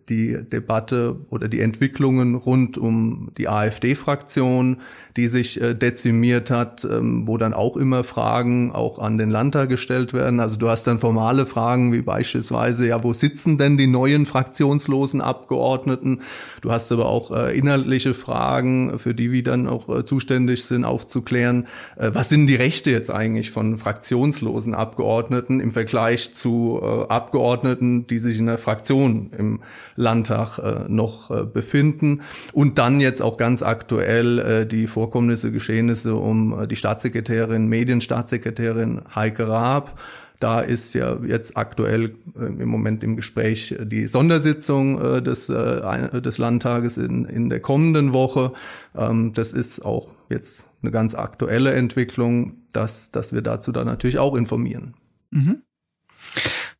die 0.09 0.39
Debatte 0.43 1.17
oder 1.31 1.49
die 1.49 1.61
Entwicklungen 1.61 2.35
rund 2.35 2.79
um 2.79 3.31
die 3.37 3.49
AfD-Fraktion, 3.49 4.79
die 5.17 5.29
sich 5.29 5.61
dezimiert 5.61 6.51
hat, 6.51 6.85
ähm, 6.85 7.29
wo 7.29 7.37
dann 7.37 7.55
auch 7.55 7.77
immer 7.77 8.03
Fragen 8.03 8.73
auch 8.73 8.99
an 8.99 9.19
den 9.19 9.31
Landtag 9.31 9.69
gestellt 9.69 10.13
werden. 10.13 10.41
Also 10.41 10.57
du 10.65 10.71
hast 10.71 10.87
dann 10.87 10.99
formale 10.99 11.45
Fragen 11.45 11.93
wie 11.93 12.01
beispielsweise, 12.01 12.89
ja, 12.89 13.05
wo 13.05 13.13
sitzen 13.13 13.59
denn 13.59 13.77
die 13.77 13.87
neuen 13.87 14.25
fraktionslosen 14.25 15.21
Abgeordneten? 15.21 16.23
Du 16.63 16.73
hast 16.73 16.91
aber 16.91 17.07
auch 17.07 17.31
inhaltliche 17.53 18.15
Fragen, 18.15 18.99
für 18.99 19.15
die 19.15 19.31
wir 19.31 19.43
dann 19.43 19.69
auch 19.69 19.89
äh, 19.89 20.05
zuständig 20.05 20.65
sind, 20.65 20.85
aufzuklären. 20.85 21.67
Äh, 21.97 22.11
was 22.15 22.31
sind 22.31 22.47
die 22.47 22.55
Rechte 22.55 22.91
jetzt 22.91 23.11
eigentlich 23.11 23.51
von 23.51 23.77
fraktionslosen 23.77 24.75
Abgeordneten 24.75 25.61
im 25.61 25.71
Vergleich 25.71 26.35
zu 26.35 26.81
äh, 26.83 27.13
Abgeordneten, 27.13 28.07
die 28.07 28.19
sich 28.19 28.39
in 28.39 28.47
der 28.47 28.59
Fraktion 28.59 29.31
im 29.37 29.61
Landtag 29.97 30.59
äh, 30.59 30.89
noch 30.89 31.31
äh, 31.31 31.45
befinden? 31.45 32.23
Und 32.53 32.79
dann 32.79 33.01
jetzt 33.01 33.21
auch 33.21 33.37
ganz 33.37 33.63
aktuell 33.63 34.39
äh, 34.39 34.67
die 34.67 34.87
Vorkommnisse, 34.87 35.53
Geschehnisse 35.53 36.15
um 36.15 36.67
die 36.69 36.77
Staatssekretärin, 36.77 37.69
Medienstaatssekretärin 37.69 39.03
Heike 39.15 39.47
Raab 39.47 39.99
da 40.45 40.61
ist 40.61 40.93
ja 40.93 41.17
jetzt 41.27 41.57
aktuell 41.57 42.17
äh, 42.39 42.45
im 42.45 42.69
Moment 42.69 43.03
im 43.03 43.17
Gespräch 43.17 43.75
die 43.81 44.07
Sondersitzung 44.07 45.01
äh, 45.01 45.23
des, 45.23 45.49
äh, 45.49 46.21
des 46.21 46.37
Landtages 46.37 46.99
in, 46.99 47.25
in 47.25 47.49
der 47.49 47.61
kommenden 47.61 48.13
Woche. 48.13 48.53
Ähm, 48.95 49.33
das 49.33 49.53
ist 49.53 49.83
auch 49.83 50.15
jetzt 50.29 50.65
eine 50.83 50.91
ganz 50.91 51.15
aktuelle 51.15 51.73
Entwicklung, 51.73 52.59
dass, 52.75 53.11
dass 53.11 53.33
wir 53.33 53.41
dazu 53.41 53.73
dann 53.73 53.87
natürlich 53.87 54.19
auch 54.19 54.35
informieren. 54.35 54.93
Mhm. 55.31 55.63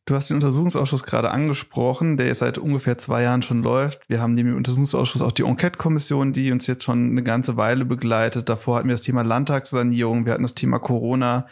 Du 0.07 0.13
hast 0.13 0.29
den 0.29 0.35
Untersuchungsausschuss 0.35 1.01
gerade 1.01 1.31
angesprochen, 1.31 2.17
der 2.17 2.35
seit 2.35 2.59
ungefähr 2.59 2.99
zwei 2.99 3.23
Jahren 3.23 3.41
schon 3.41 3.63
läuft. 3.63 4.07
Wir 4.07 4.21
haben 4.21 4.33
neben 4.33 4.49
dem 4.49 4.57
Untersuchungsausschuss 4.57 5.23
auch 5.23 5.31
die 5.31 5.41
Enquete-Kommission, 5.41 6.33
die 6.33 6.51
uns 6.51 6.67
jetzt 6.67 6.83
schon 6.83 7.09
eine 7.09 7.23
ganze 7.23 7.57
Weile 7.57 7.85
begleitet. 7.85 8.47
Davor 8.47 8.77
hatten 8.77 8.87
wir 8.87 8.93
das 8.93 9.01
Thema 9.01 9.23
Landtagssanierung, 9.23 10.27
wir 10.27 10.33
hatten 10.33 10.43
das 10.43 10.53
Thema 10.53 10.77
Corona. 10.77 11.47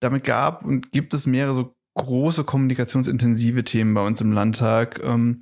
Damit 0.00 0.24
gab 0.24 0.64
und 0.64 0.92
gibt 0.92 1.14
es 1.14 1.26
mehrere 1.26 1.54
so 1.54 1.74
große 1.94 2.44
kommunikationsintensive 2.44 3.64
Themen 3.64 3.94
bei 3.94 4.06
uns 4.06 4.20
im 4.20 4.32
Landtag. 4.32 5.00
Ähm, 5.04 5.40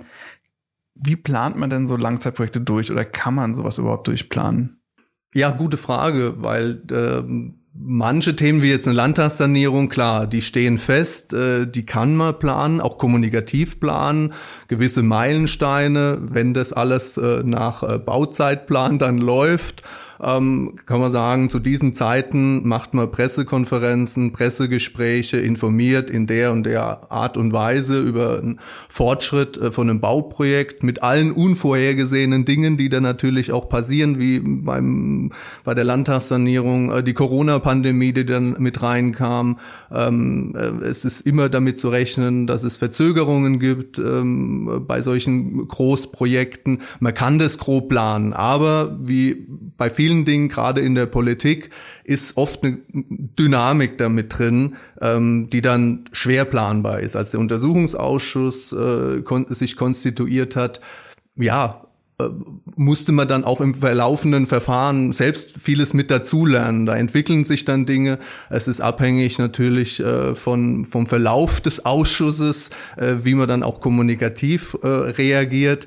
wie 0.95 1.17
plant 1.17 1.57
man 1.57 1.71
denn 1.71 1.87
so 1.87 1.97
Langzeitprojekte 1.97 2.61
durch 2.61 2.91
oder 2.91 3.05
kann 3.05 3.35
man 3.35 3.55
sowas 3.55 3.79
überhaupt 3.79 4.09
durchplanen? 4.09 4.81
Ja, 5.35 5.51
gute 5.51 5.77
Frage, 5.77 6.35
weil 6.39 6.83
ähm, 6.91 7.59
manche 7.73 8.35
Themen 8.35 8.63
wie 8.63 8.71
jetzt 8.71 8.87
eine 8.87 8.97
Landtagssanierung, 8.97 9.89
klar, 9.89 10.27
die 10.27 10.43
stehen 10.43 10.79
fest, 10.79 11.33
äh, 11.33 11.67
die 11.67 11.87
kann 11.87 12.17
man 12.17 12.39
planen, 12.39 12.81
auch 12.81 12.99
kommunikativ 12.99 13.79
planen, 13.79 14.33
gewisse 14.67 15.03
Meilensteine, 15.03 16.19
wenn 16.21 16.55
das 16.55 16.73
alles 16.73 17.17
äh, 17.17 17.43
nach 17.45 17.83
äh, 17.83 17.99
Bauzeitplan 17.99 18.99
dann 18.99 19.19
läuft 19.19 19.83
ähm, 20.21 20.75
kann 20.87 21.01
man 21.01 21.13
sagen, 21.13 21.49
zu 21.51 21.59
diesen 21.59 21.93
Zeiten 21.93 22.67
macht 22.67 22.95
man 22.95 23.11
Pressekonferenzen, 23.11 24.33
Pressegespräche, 24.33 25.39
informiert 25.39 26.11
in 26.11 26.27
der 26.27 26.53
und 26.53 26.65
der 26.65 27.11
Art 27.11 27.37
und 27.37 27.53
Weise 27.53 28.01
über 28.01 28.39
einen 28.39 28.61
Fortschritt 28.89 29.57
äh, 29.57 29.71
von 29.71 29.89
einem 29.89 30.01
Bauprojekt 30.01 30.83
mit 30.83 31.03
allen 31.03 31.31
unvorhergesehenen 31.31 32.45
Dingen, 32.45 32.77
die 32.77 32.89
dann 32.89 33.03
natürlich 33.03 33.53
auch 33.53 33.69
passieren, 33.69 34.19
wie 34.19 34.41
beim, 34.41 35.33
bei 35.65 35.75
der 35.75 35.85
Landtagssanierung, 35.85 36.91
äh, 36.91 37.03
die 37.03 37.15
Corona-Pandemie, 37.15 38.13
die 38.13 38.27
dann 38.27 38.57
mit 38.59 38.83
reinkam. 38.83 39.59
Ähm, 39.93 40.55
äh, 40.57 40.85
es 40.85 41.05
ist 41.05 41.21
immer 41.21 41.49
damit 41.49 41.79
zu 41.79 41.91
rechnen, 41.91 42.47
dass 42.47 42.65
es 42.65 42.77
Verzögerungen 42.77 43.61
gibt 43.61 43.99
ähm, 43.99 44.85
bei 44.87 45.01
solchen 45.03 45.69
Großprojekten. 45.69 46.83
Man 46.99 47.15
kann 47.15 47.39
das 47.39 47.59
grob 47.59 47.89
planen, 47.89 48.33
aber 48.33 48.99
wie 49.01 49.47
bei 49.77 49.91
vielen 49.91 50.08
vielen 50.09 50.25
Dingen, 50.25 50.49
gerade 50.49 50.81
in 50.81 50.95
der 50.95 51.07
Politik, 51.07 51.71
ist 52.05 52.39
oft 52.39 52.65
eine 52.65 52.79
Dynamik 52.93 53.99
damit 53.99 54.39
drin, 54.39 54.77
ähm, 55.03 55.49
die 55.53 55.61
dann 55.61 56.05
schwer 56.13 56.47
planbar 56.47 57.01
ist. 57.01 57.15
Als 57.15 57.33
der 57.33 57.41
Untersuchungsausschuss 57.41 58.73
äh, 58.73 59.21
kon 59.23 59.47
sich 59.51 59.77
konstituiert 59.77 60.57
hat, 60.57 60.81
ja, 61.37 61.83
äh, 62.19 62.25
musste 62.75 63.13
man 63.13 63.29
dann 63.29 63.45
auch 63.45 63.61
im 63.61 63.75
verlaufenden 63.75 64.47
Verfahren 64.47 65.13
selbst 65.13 65.59
vieles 65.61 65.93
mit 65.93 66.11
dazulernen. 66.11 66.87
Da 66.87 66.97
entwickeln 66.97 67.45
sich 67.45 67.67
dann 67.67 67.85
Dinge. 67.85 68.19
Es 68.49 68.67
ist 68.67 68.81
abhängig 68.81 69.39
natürlich 69.39 70.01
äh, 70.01 70.35
von, 70.35 70.87
vom 70.87 71.07
Verlauf 71.07 71.61
des 71.61 71.85
Ausschusses, 71.85 72.71
äh, 72.97 73.17
wie 73.25 73.35
man 73.35 73.47
dann 73.47 73.63
auch 73.63 73.83
kommunikativ 73.83 74.75
äh, 74.83 74.89
reagiert 74.89 75.87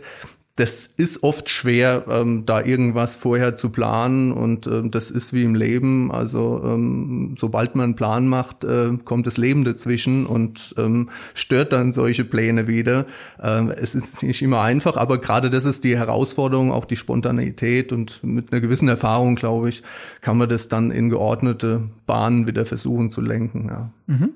das 0.61 0.87
ist 0.95 1.23
oft 1.23 1.49
schwer, 1.49 2.05
ähm, 2.07 2.45
da 2.45 2.61
irgendwas 2.61 3.15
vorher 3.15 3.55
zu 3.55 3.71
planen 3.71 4.31
und 4.31 4.67
ähm, 4.67 4.91
das 4.91 5.09
ist 5.09 5.33
wie 5.33 5.41
im 5.41 5.55
Leben. 5.55 6.11
Also 6.11 6.61
ähm, 6.63 7.33
sobald 7.35 7.73
man 7.73 7.85
einen 7.85 7.95
Plan 7.95 8.27
macht, 8.27 8.63
äh, 8.63 8.91
kommt 9.03 9.25
das 9.25 9.37
Leben 9.37 9.63
dazwischen 9.63 10.27
und 10.27 10.75
ähm, 10.77 11.09
stört 11.33 11.73
dann 11.73 11.93
solche 11.93 12.25
Pläne 12.25 12.67
wieder. 12.67 13.07
Ähm, 13.41 13.71
es 13.75 13.95
ist 13.95 14.21
nicht 14.21 14.43
immer 14.43 14.61
einfach, 14.61 14.97
aber 14.97 15.17
gerade 15.17 15.49
das 15.49 15.65
ist 15.65 15.83
die 15.83 15.97
Herausforderung, 15.97 16.71
auch 16.71 16.85
die 16.85 16.95
Spontaneität 16.95 17.91
und 17.91 18.23
mit 18.23 18.51
einer 18.51 18.61
gewissen 18.61 18.87
Erfahrung, 18.87 19.33
glaube 19.33 19.69
ich, 19.69 19.81
kann 20.21 20.37
man 20.37 20.47
das 20.47 20.67
dann 20.67 20.91
in 20.91 21.09
geordnete 21.09 21.89
Bahnen 22.05 22.45
wieder 22.45 22.67
versuchen 22.67 23.09
zu 23.09 23.21
lenken. 23.21 23.65
Ja. 23.67 23.91
Mhm 24.05 24.35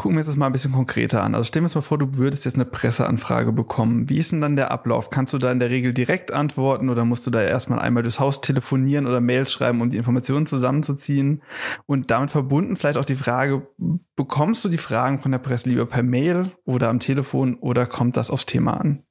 gucken 0.00 0.16
wir 0.16 0.20
uns 0.20 0.28
das 0.28 0.36
mal 0.36 0.46
ein 0.46 0.52
bisschen 0.52 0.72
konkreter 0.72 1.22
an. 1.22 1.34
Also 1.34 1.44
stellen 1.44 1.64
wir 1.64 1.66
uns 1.66 1.74
mal 1.74 1.82
vor, 1.82 1.98
du 1.98 2.14
würdest 2.14 2.46
jetzt 2.46 2.54
eine 2.54 2.64
Presseanfrage 2.64 3.52
bekommen. 3.52 4.08
Wie 4.08 4.16
ist 4.16 4.32
denn 4.32 4.40
dann 4.40 4.56
der 4.56 4.70
Ablauf? 4.70 5.10
Kannst 5.10 5.34
du 5.34 5.36
da 5.38 5.52
in 5.52 5.58
der 5.58 5.68
Regel 5.68 5.92
direkt 5.92 6.32
antworten 6.32 6.88
oder 6.88 7.04
musst 7.04 7.26
du 7.26 7.30
da 7.30 7.42
erstmal 7.42 7.80
einmal 7.80 8.02
durchs 8.02 8.18
Haus 8.18 8.40
telefonieren 8.40 9.06
oder 9.06 9.20
Mails 9.20 9.52
schreiben, 9.52 9.82
um 9.82 9.90
die 9.90 9.98
Informationen 9.98 10.46
zusammenzuziehen? 10.46 11.42
Und 11.84 12.10
damit 12.10 12.30
verbunden 12.30 12.76
vielleicht 12.76 12.96
auch 12.96 13.04
die 13.04 13.14
Frage, 13.14 13.68
bekommst 14.16 14.64
du 14.64 14.70
die 14.70 14.78
Fragen 14.78 15.20
von 15.20 15.32
der 15.32 15.38
Presse 15.38 15.68
lieber 15.68 15.84
per 15.84 16.02
Mail 16.02 16.50
oder 16.64 16.88
am 16.88 16.98
Telefon 16.98 17.56
oder 17.56 17.84
kommt 17.84 18.16
das 18.16 18.30
aufs 18.30 18.46
Thema 18.46 18.80
an? 18.80 19.02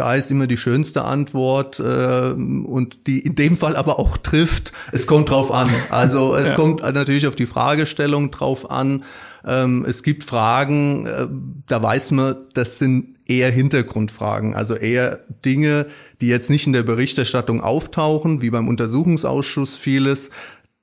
Da 0.00 0.14
ist 0.14 0.30
immer 0.30 0.46
die 0.46 0.56
schönste 0.56 1.04
Antwort 1.04 1.78
äh, 1.78 2.32
und 2.32 3.06
die 3.06 3.18
in 3.18 3.34
dem 3.34 3.54
Fall 3.54 3.76
aber 3.76 3.98
auch 3.98 4.16
trifft. 4.16 4.72
Es 4.92 5.06
kommt 5.06 5.28
drauf 5.28 5.52
an. 5.52 5.68
Also 5.90 6.34
es 6.36 6.48
ja. 6.48 6.54
kommt 6.54 6.80
natürlich 6.80 7.26
auf 7.26 7.36
die 7.36 7.44
Fragestellung 7.44 8.30
drauf 8.30 8.70
an. 8.70 9.04
Ähm, 9.46 9.84
es 9.86 10.02
gibt 10.02 10.24
Fragen, 10.24 11.04
äh, 11.04 11.26
da 11.66 11.82
weiß 11.82 12.12
man, 12.12 12.36
das 12.54 12.78
sind 12.78 13.18
eher 13.26 13.50
Hintergrundfragen, 13.50 14.54
also 14.54 14.74
eher 14.74 15.20
Dinge, 15.44 15.86
die 16.22 16.28
jetzt 16.28 16.48
nicht 16.48 16.66
in 16.66 16.72
der 16.72 16.82
Berichterstattung 16.82 17.60
auftauchen, 17.60 18.40
wie 18.40 18.48
beim 18.48 18.68
Untersuchungsausschuss 18.68 19.76
vieles, 19.76 20.30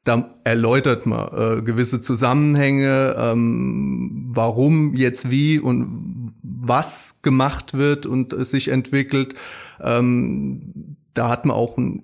da 0.04 0.30
erläutert 0.44 1.08
man 1.08 1.28
äh, 1.34 1.62
gewisse 1.64 2.02
Zusammenhänge, 2.02 3.16
ähm, 3.18 4.28
warum 4.30 4.94
jetzt 4.94 5.32
wie 5.32 5.60
und 5.60 6.17
was 6.68 7.16
gemacht 7.22 7.78
wird 7.78 8.06
und 8.06 8.34
es 8.34 8.52
sich 8.52 8.70
entwickelt. 8.70 9.36
Ähm, 9.82 10.96
da 11.14 11.30
hat 11.30 11.46
man 11.46 11.56
auch 11.56 11.78
ein 11.78 12.04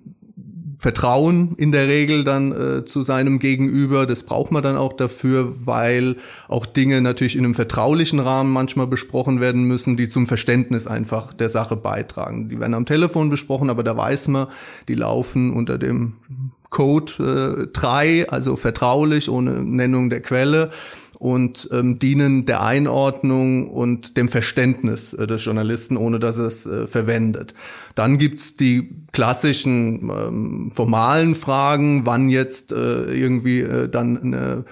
Vertrauen 0.84 1.54
in 1.56 1.72
der 1.72 1.88
Regel 1.88 2.24
dann 2.24 2.52
äh, 2.52 2.84
zu 2.84 3.04
seinem 3.04 3.38
Gegenüber. 3.38 4.04
Das 4.04 4.22
braucht 4.24 4.52
man 4.52 4.62
dann 4.62 4.76
auch 4.76 4.92
dafür, 4.92 5.54
weil 5.64 6.16
auch 6.46 6.66
Dinge 6.66 7.00
natürlich 7.00 7.36
in 7.36 7.44
einem 7.44 7.54
vertraulichen 7.54 8.20
Rahmen 8.20 8.52
manchmal 8.52 8.86
besprochen 8.86 9.40
werden 9.40 9.64
müssen, 9.64 9.96
die 9.96 10.10
zum 10.10 10.26
Verständnis 10.26 10.86
einfach 10.86 11.32
der 11.32 11.48
Sache 11.48 11.76
beitragen. 11.76 12.50
Die 12.50 12.60
werden 12.60 12.74
am 12.74 12.84
Telefon 12.84 13.30
besprochen, 13.30 13.70
aber 13.70 13.82
da 13.82 13.96
weiß 13.96 14.28
man, 14.28 14.48
die 14.88 14.94
laufen 14.94 15.54
unter 15.54 15.78
dem 15.78 16.14
Code 16.68 17.62
äh, 17.62 17.72
3, 17.72 18.28
also 18.28 18.56
vertraulich, 18.56 19.30
ohne 19.30 19.62
Nennung 19.64 20.10
der 20.10 20.20
Quelle 20.20 20.70
und 21.24 21.70
ähm, 21.72 21.98
dienen 21.98 22.44
der 22.44 22.62
Einordnung 22.62 23.70
und 23.70 24.18
dem 24.18 24.28
Verständnis 24.28 25.14
äh, 25.14 25.26
des 25.26 25.42
Journalisten, 25.42 25.96
ohne 25.96 26.20
dass 26.20 26.36
es 26.36 26.66
äh, 26.66 26.86
verwendet. 26.86 27.54
Dann 27.94 28.18
gibt's 28.18 28.56
die 28.56 28.90
klassischen 29.10 30.10
ähm, 30.10 30.70
formalen 30.70 31.34
Fragen, 31.34 32.04
wann 32.04 32.28
jetzt 32.28 32.72
äh, 32.72 33.04
irgendwie 33.04 33.60
äh, 33.62 33.88
dann 33.88 34.20
eine 34.20 34.64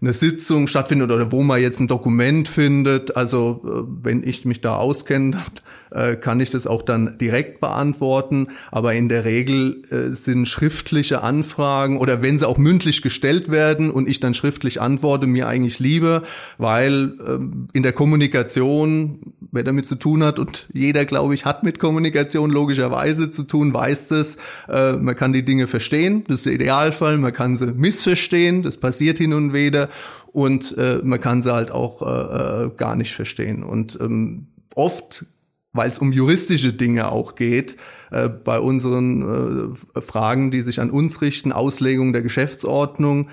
eine 0.00 0.12
Sitzung 0.12 0.68
stattfindet 0.68 1.10
oder 1.10 1.32
wo 1.32 1.42
man 1.42 1.60
jetzt 1.60 1.80
ein 1.80 1.88
Dokument 1.88 2.46
findet. 2.46 3.16
Also 3.16 3.62
äh, 3.64 4.04
wenn 4.04 4.22
ich 4.22 4.44
mich 4.44 4.60
da 4.60 4.76
auskenne, 4.76 5.42
äh, 5.90 6.14
kann 6.14 6.38
ich 6.38 6.50
das 6.50 6.68
auch 6.68 6.82
dann 6.82 7.18
direkt 7.18 7.60
beantworten. 7.60 8.48
Aber 8.70 8.94
in 8.94 9.08
der 9.08 9.24
Regel 9.24 9.82
äh, 9.90 10.14
sind 10.14 10.46
schriftliche 10.46 11.22
Anfragen 11.22 11.98
oder 11.98 12.22
wenn 12.22 12.38
sie 12.38 12.46
auch 12.46 12.58
mündlich 12.58 13.02
gestellt 13.02 13.50
werden 13.50 13.90
und 13.90 14.08
ich 14.08 14.20
dann 14.20 14.34
schriftlich 14.34 14.80
antworte, 14.80 15.26
mir 15.26 15.48
eigentlich 15.48 15.80
lieber, 15.80 16.22
weil 16.58 17.14
ähm, 17.26 17.66
in 17.72 17.82
der 17.82 17.92
Kommunikation, 17.92 19.34
wer 19.50 19.64
damit 19.64 19.88
zu 19.88 19.96
tun 19.96 20.22
hat 20.22 20.38
und 20.38 20.68
jeder, 20.72 21.06
glaube 21.06 21.34
ich, 21.34 21.44
hat 21.44 21.64
mit 21.64 21.80
Kommunikation 21.80 22.50
logischerweise 22.50 23.32
zu 23.32 23.42
tun, 23.42 23.72
weiß 23.72 24.08
das, 24.08 24.36
man 24.66 25.16
kann 25.16 25.32
die 25.32 25.44
Dinge 25.44 25.66
verstehen, 25.66 26.24
das 26.26 26.38
ist 26.38 26.46
der 26.46 26.52
Idealfall, 26.52 27.16
man 27.16 27.32
kann 27.32 27.56
sie 27.56 27.72
missverstehen, 27.72 28.62
das 28.62 28.76
passiert 28.76 29.18
hin 29.18 29.32
und 29.32 29.54
wieder 29.54 29.87
und 30.32 30.76
äh, 30.78 31.00
man 31.02 31.20
kann 31.20 31.42
sie 31.42 31.52
halt 31.52 31.70
auch 31.70 32.02
äh, 32.02 32.64
äh, 32.64 32.70
gar 32.76 32.96
nicht 32.96 33.14
verstehen. 33.14 33.62
Und 33.62 33.98
ähm, 34.00 34.48
oft, 34.74 35.26
weil 35.72 35.90
es 35.90 35.98
um 35.98 36.12
juristische 36.12 36.72
Dinge 36.72 37.10
auch 37.10 37.34
geht, 37.34 37.76
äh, 38.10 38.28
bei 38.28 38.60
unseren 38.60 39.74
äh, 39.94 40.00
Fragen, 40.00 40.50
die 40.50 40.60
sich 40.60 40.80
an 40.80 40.90
uns 40.90 41.20
richten, 41.22 41.52
Auslegung 41.52 42.12
der 42.12 42.22
Geschäftsordnung, 42.22 43.28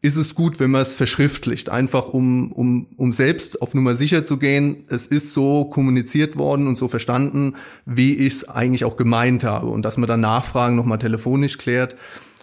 ist 0.00 0.16
es 0.16 0.36
gut, 0.36 0.60
wenn 0.60 0.70
man 0.70 0.82
es 0.82 0.94
verschriftlicht, 0.94 1.70
einfach 1.70 2.08
um, 2.08 2.52
um, 2.52 2.86
um 2.96 3.12
selbst 3.12 3.60
auf 3.60 3.74
Nummer 3.74 3.96
sicher 3.96 4.24
zu 4.24 4.38
gehen. 4.38 4.84
Es 4.88 5.06
ist 5.08 5.34
so 5.34 5.64
kommuniziert 5.64 6.38
worden 6.38 6.68
und 6.68 6.76
so 6.76 6.86
verstanden, 6.86 7.54
wie 7.84 8.14
ich 8.14 8.34
es 8.34 8.48
eigentlich 8.48 8.84
auch 8.84 8.96
gemeint 8.96 9.42
habe. 9.42 9.66
Und 9.66 9.82
dass 9.82 9.96
man 9.96 10.06
dann 10.06 10.20
Nachfragen 10.20 10.76
nochmal 10.76 11.00
telefonisch 11.00 11.58
klärt, 11.58 11.96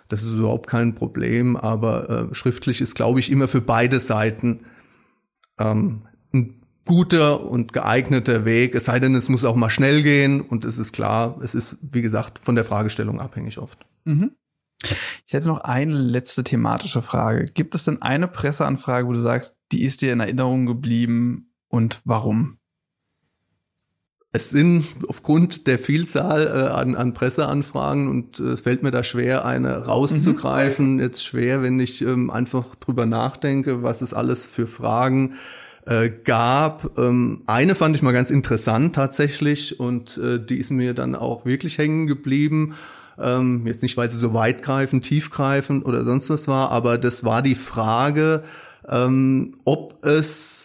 das 0.08 0.24
ist 0.24 0.34
überhaupt 0.34 0.68
kein 0.68 0.96
Problem. 0.96 1.58
Aber 1.58 2.30
äh, 2.32 2.36
schriftlich 2.36 2.82
ist, 2.82 2.96
glaube 2.96 3.20
ich, 3.20 3.32
immer 3.32 3.48
für 3.48 3.62
beide 3.62 4.00
Seiten 4.00 4.66
ähm, 5.60 6.04
ein 6.34 6.62
guter 6.86 7.44
und 7.44 7.74
geeigneter 7.74 8.46
Weg. 8.46 8.76
Es 8.76 8.86
sei 8.86 9.00
denn, 9.00 9.16
es 9.16 9.30
muss 9.30 9.44
auch 9.44 9.56
mal 9.56 9.70
schnell 9.70 10.04
gehen 10.04 10.42
und 10.42 10.66
es 10.66 10.78
ist 10.78 10.94
klar, 10.94 11.40
es 11.42 11.56
ist, 11.56 11.78
wie 11.82 12.02
gesagt, 12.02 12.40
von 12.40 12.56
der 12.56 12.66
Fragestellung 12.66 13.20
abhängig 13.20 13.58
oft. 13.58 13.86
Mhm. 14.06 14.32
Ich 15.26 15.34
hätte 15.34 15.48
noch 15.48 15.62
eine 15.62 15.94
letzte 15.94 16.44
thematische 16.44 17.02
Frage. 17.02 17.46
Gibt 17.46 17.74
es 17.74 17.86
denn 17.86 18.02
eine 18.02 18.28
Presseanfrage, 18.28 19.08
wo 19.08 19.14
du 19.14 19.20
sagst, 19.20 19.58
die 19.72 19.84
ist 19.84 20.02
dir 20.02 20.14
in 20.14 20.20
Erinnerung 20.20 20.68
geblieben 20.68 21.54
und 21.70 22.02
warum? 22.06 22.60
Es 24.36 24.50
sind 24.50 24.84
aufgrund 25.08 25.66
der 25.66 25.80
Vielzahl 25.80 26.48
äh, 26.48 26.74
an, 26.74 26.98
an 26.98 27.14
Presseanfragen 27.14 28.10
und 28.10 28.38
äh, 28.42 28.48
es 28.48 28.60
fällt 28.60 28.84
mir 28.84 28.92
da 28.92 29.02
schwer, 29.02 29.46
eine 29.46 29.86
rauszugreifen. 29.86 30.96
Mhm. 30.96 31.00
Jetzt 31.00 31.24
schwer, 31.24 31.62
wenn 31.62 31.80
ich 31.80 32.02
ähm, 32.02 32.30
einfach 32.30 32.76
drüber 32.76 33.06
nachdenke, 33.06 33.82
was 33.82 34.02
es 34.02 34.14
alles 34.14 34.46
für 34.46 34.68
Fragen 34.68 35.36
äh, 35.86 36.10
gab. 36.10 36.98
Ähm, 36.98 37.44
eine 37.48 37.76
fand 37.76 37.96
ich 37.96 38.02
mal 38.02 38.12
ganz 38.12 38.30
interessant 38.30 38.94
tatsächlich 38.94 39.80
und 39.80 40.18
äh, 40.18 40.38
die 40.46 40.58
ist 40.58 40.70
mir 40.70 40.94
dann 40.94 41.16
auch 41.16 41.46
wirklich 41.46 41.78
hängen 41.78 42.06
geblieben. 42.06 42.76
Ähm, 43.18 43.66
jetzt 43.66 43.84
nicht, 43.84 43.96
weil 43.96 44.12
sie 44.12 44.18
so 44.18 44.34
weitgreifend, 44.34 45.06
tiefgreifend 45.06 45.86
oder 45.86 46.04
sonst 46.04 46.30
was 46.30 46.50
war, 46.50 46.72
aber 46.72 46.98
das 46.98 47.24
war 47.24 47.42
die 47.42 47.56
Frage, 47.56 48.44
ähm, 48.90 49.56
ob 49.64 50.06
es 50.06 50.65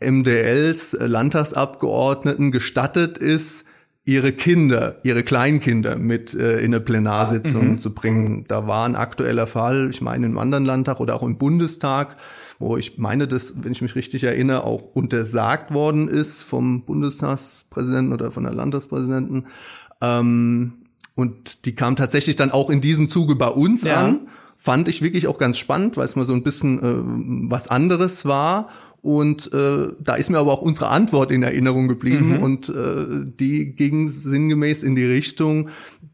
MDLs 0.00 0.96
Landtagsabgeordneten 0.98 2.52
gestattet 2.52 3.18
ist, 3.18 3.64
ihre 4.08 4.32
Kinder, 4.32 4.96
ihre 5.02 5.22
Kleinkinder 5.22 5.98
mit 5.98 6.32
äh, 6.32 6.60
in 6.60 6.72
eine 6.72 6.80
Plenarsitzung 6.80 7.72
mhm. 7.72 7.78
zu 7.78 7.92
bringen. 7.92 8.46
Da 8.48 8.66
war 8.66 8.86
ein 8.86 8.96
aktueller 8.96 9.46
Fall, 9.46 9.90
ich 9.90 10.00
meine 10.00 10.24
im 10.24 10.38
anderen 10.38 10.64
Landtag 10.64 11.00
oder 11.00 11.14
auch 11.14 11.22
im 11.22 11.36
Bundestag, 11.36 12.16
wo 12.58 12.78
ich 12.78 12.96
meine, 12.96 13.28
dass, 13.28 13.52
wenn 13.62 13.72
ich 13.72 13.82
mich 13.82 13.96
richtig 13.96 14.24
erinnere, 14.24 14.64
auch 14.64 14.82
untersagt 14.94 15.74
worden 15.74 16.08
ist 16.08 16.42
vom 16.42 16.86
Bundestagspräsidenten 16.86 18.14
oder 18.14 18.30
von 18.30 18.44
der 18.44 18.54
Landtagspräsidenten. 18.54 19.46
Ähm, 20.00 20.72
und 21.14 21.66
die 21.66 21.74
kam 21.74 21.94
tatsächlich 21.94 22.36
dann 22.36 22.50
auch 22.50 22.70
in 22.70 22.80
diesem 22.80 23.10
Zuge 23.10 23.36
bei 23.36 23.48
uns 23.48 23.82
ja. 23.82 23.96
an. 23.96 24.28
Fand 24.56 24.88
ich 24.88 25.02
wirklich 25.02 25.26
auch 25.28 25.38
ganz 25.38 25.58
spannend, 25.58 25.96
weil 25.96 26.06
es 26.06 26.16
mal 26.16 26.24
so 26.24 26.32
ein 26.32 26.42
bisschen 26.42 26.78
äh, 26.78 27.50
was 27.50 27.68
anderes 27.68 28.24
war. 28.24 28.70
Und 29.00 29.52
äh, 29.54 29.88
da 30.00 30.14
ist 30.16 30.28
mir 30.28 30.38
aber 30.38 30.52
auch 30.52 30.62
unsere 30.62 30.88
Antwort 30.88 31.30
in 31.30 31.42
Erinnerung 31.44 31.86
geblieben 31.86 32.36
mhm. 32.36 32.42
und 32.42 32.68
äh, 32.68 33.24
die 33.38 33.74
ging 33.76 34.08
sinngemäß 34.08 34.82
in 34.82 34.96
die 34.96 35.04
Richtung, 35.04 35.68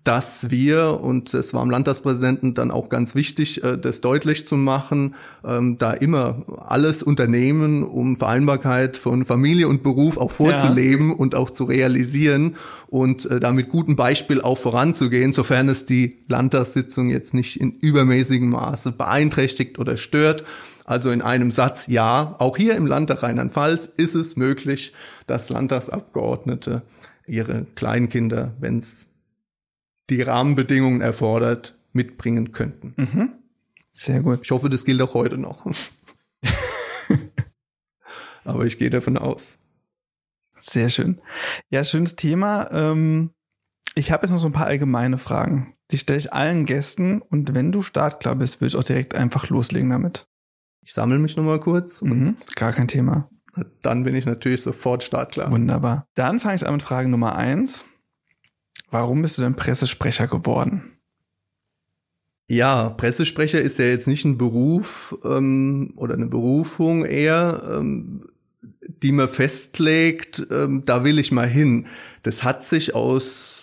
dass 0.05 0.51
wir, 0.51 1.01
und 1.01 1.33
es 1.33 1.55
war 1.55 1.63
dem 1.63 1.71
Landtagspräsidenten 1.71 2.53
dann 2.53 2.71
auch 2.71 2.91
ganz 2.91 3.15
wichtig, 3.15 3.65
äh, 3.65 3.79
das 3.79 4.03
deutlich 4.03 4.47
zu 4.47 4.57
machen, 4.57 5.15
ähm, 5.45 5.79
da 5.79 5.93
immer 5.95 6.43
alles 6.59 7.03
unternehmen, 7.03 7.83
um 7.83 8.17
Vereinbarkeit 8.17 8.99
von 8.99 9.25
Familie 9.25 9.67
und 9.67 9.83
Beruf 9.83 10.19
auch 10.19 10.31
vorzuleben 10.31 11.09
ja. 11.09 11.15
und 11.15 11.35
auch 11.35 11.49
zu 11.49 11.65
realisieren 11.65 12.57
und 12.89 13.25
äh, 13.31 13.41
da 13.41 13.53
mit 13.53 13.71
gutem 13.71 13.97
Beispiel 13.97 14.43
auch 14.43 14.59
voranzugehen, 14.59 15.33
sofern 15.33 15.71
es 15.71 15.87
die 15.87 16.19
Landtagssitzung 16.29 17.09
jetzt 17.09 17.33
nicht 17.33 17.59
in 17.59 17.73
übermäßigem 17.73 18.51
Maße 18.51 18.93
beeinträchtigt 18.93 19.79
oder 19.79 19.97
stört. 19.97 20.45
Also 20.85 21.11
in 21.11 21.23
einem 21.23 21.51
Satz, 21.51 21.87
ja, 21.87 22.37
auch 22.39 22.59
hier 22.59 22.77
im 22.77 22.87
Landtag 22.87 23.23
Rheinland-Pfalz 23.23 23.87
ist 23.97 24.15
es 24.15 24.37
möglich, 24.37 24.93
dass 25.27 25.49
Landtagsabgeordnete 25.49 26.83
ihre 27.27 27.65
Kleinkinder, 27.75 28.55
wenn 28.61 28.81
es 28.81 29.07
die 30.11 30.21
Rahmenbedingungen 30.21 31.01
erfordert, 31.01 31.79
mitbringen 31.93 32.53
könnten. 32.53 32.93
Mhm. 32.97 33.33
Sehr 33.91 34.21
gut. 34.21 34.41
Ich 34.43 34.51
hoffe, 34.51 34.69
das 34.69 34.85
gilt 34.85 35.01
auch 35.01 35.15
heute 35.15 35.39
noch. 35.39 35.65
Aber 38.45 38.67
ich 38.67 38.79
gehe 38.79 38.91
davon 38.91 39.17
aus. 39.17 39.57
Sehr 40.59 40.91
schön. 40.91 41.21
Ja, 41.71 41.85
schönes 41.85 42.17
Thema. 42.17 42.71
Ähm, 42.73 43.31
ich 43.95 44.11
habe 44.11 44.27
jetzt 44.27 44.33
noch 44.33 44.39
so 44.39 44.49
ein 44.49 44.53
paar 44.53 44.67
allgemeine 44.67 45.17
Fragen. 45.17 45.75
Die 45.91 45.99
stelle 45.99 46.19
ich 46.19 46.33
allen 46.33 46.67
Gästen 46.67 47.23
und 47.23 47.55
wenn 47.55 47.73
du 47.73 47.81
startklar 47.81 48.35
bist, 48.35 48.61
will 48.61 48.69
ich 48.69 48.77
auch 48.77 48.85
direkt 48.85 49.15
einfach 49.15 49.49
loslegen 49.49 49.91
damit. 49.91 50.27
Ich 50.85 50.93
sammle 50.93 51.19
mich 51.19 51.37
nochmal 51.37 51.61
kurz. 51.61 52.03
Mhm, 52.03 52.37
gar 52.57 52.73
kein 52.73 52.89
Thema. 52.89 53.29
Dann 53.83 54.03
bin 54.03 54.15
ich 54.15 54.27
natürlich 54.27 54.63
sofort 54.63 55.03
startklar. 55.03 55.51
Wunderbar. 55.51 56.07
Dann 56.15 56.41
fange 56.41 56.57
ich 56.57 56.67
an 56.67 56.75
mit 56.75 56.83
Frage 56.83 57.09
Nummer 57.09 57.37
eins. 57.37 57.85
Warum 58.91 59.23
bist 59.23 59.39
du 59.39 59.43
denn 59.43 59.57
Pressesprecher 59.57 60.27
geworden? 60.27 60.99
Ja, 62.49 62.91
Pressesprecher 62.91 63.61
ist 63.61 63.79
ja 63.79 63.87
jetzt 63.87 64.07
nicht 64.07 64.25
ein 64.25 64.37
Beruf 64.37 65.17
ähm, 65.25 65.95
oder 65.97 66.15
eine 66.15 66.27
Berufung 66.27 67.05
eher, 67.05 67.63
ähm, 67.79 68.27
die 69.03 69.13
man 69.13 69.29
festlegt, 69.29 70.47
ähm, 70.51 70.83
da 70.85 71.05
will 71.05 71.19
ich 71.19 71.33
mal 71.33 71.49
hin. 71.49 71.87
Das 72.23 72.45
hat 72.45 72.63
sich 72.63 72.95
aus 72.95 73.54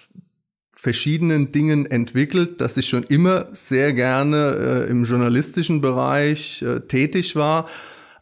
verschiedenen 0.81 1.51
Dingen 1.51 1.85
entwickelt, 1.85 2.59
dass 2.59 2.75
ich 2.75 2.89
schon 2.89 3.03
immer 3.03 3.49
sehr 3.53 3.93
gerne 3.93 4.87
äh, 4.87 4.89
im 4.89 5.03
journalistischen 5.03 5.79
Bereich 5.79 6.63
äh, 6.63 6.79
tätig 6.79 7.35
war, 7.35 7.67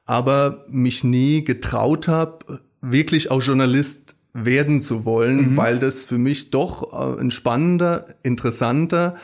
aber 0.05 0.65
mich 0.67 1.05
nie 1.05 1.45
getraut 1.45 2.09
habe, 2.09 2.59
wirklich 2.81 3.31
auch 3.31 3.41
Journalist 3.41 4.13
werden 4.33 4.81
zu 4.81 5.05
wollen, 5.05 5.51
mhm. 5.51 5.57
weil 5.57 5.79
das 5.79 6.03
für 6.03 6.17
mich 6.17 6.51
doch 6.51 6.91
äh, 6.91 7.21
ein 7.21 7.31
spannender, 7.31 8.07
interessanter 8.23 9.15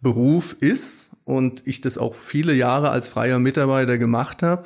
Beruf 0.00 0.56
ist 0.58 1.10
und 1.22 1.68
ich 1.68 1.80
das 1.80 1.96
auch 1.96 2.16
viele 2.16 2.54
Jahre 2.54 2.90
als 2.90 3.08
freier 3.08 3.38
Mitarbeiter 3.38 3.98
gemacht 3.98 4.42
habe. 4.42 4.64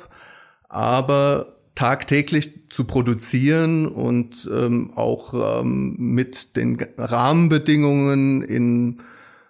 Aber 0.67 1.54
tagtäglich 1.75 2.69
zu 2.69 2.85
produzieren 2.85 3.85
und 3.85 4.49
ähm, 4.51 4.91
auch 4.95 5.61
ähm, 5.61 5.95
mit 5.97 6.55
den 6.55 6.77
Rahmenbedingungen 6.97 8.41
in 8.41 8.97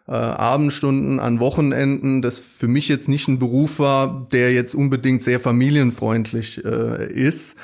äh, 0.07 0.11
Abendstunden 0.11 1.19
an 1.19 1.39
Wochenenden, 1.39 2.21
das 2.21 2.39
für 2.39 2.67
mich 2.67 2.87
jetzt 2.87 3.07
nicht 3.07 3.27
ein 3.27 3.39
Beruf 3.39 3.79
war, 3.79 4.27
der 4.31 4.53
jetzt 4.53 4.75
unbedingt 4.75 5.23
sehr 5.23 5.39
familienfreundlich 5.39 6.63
äh, 6.65 7.11
ist 7.11 7.55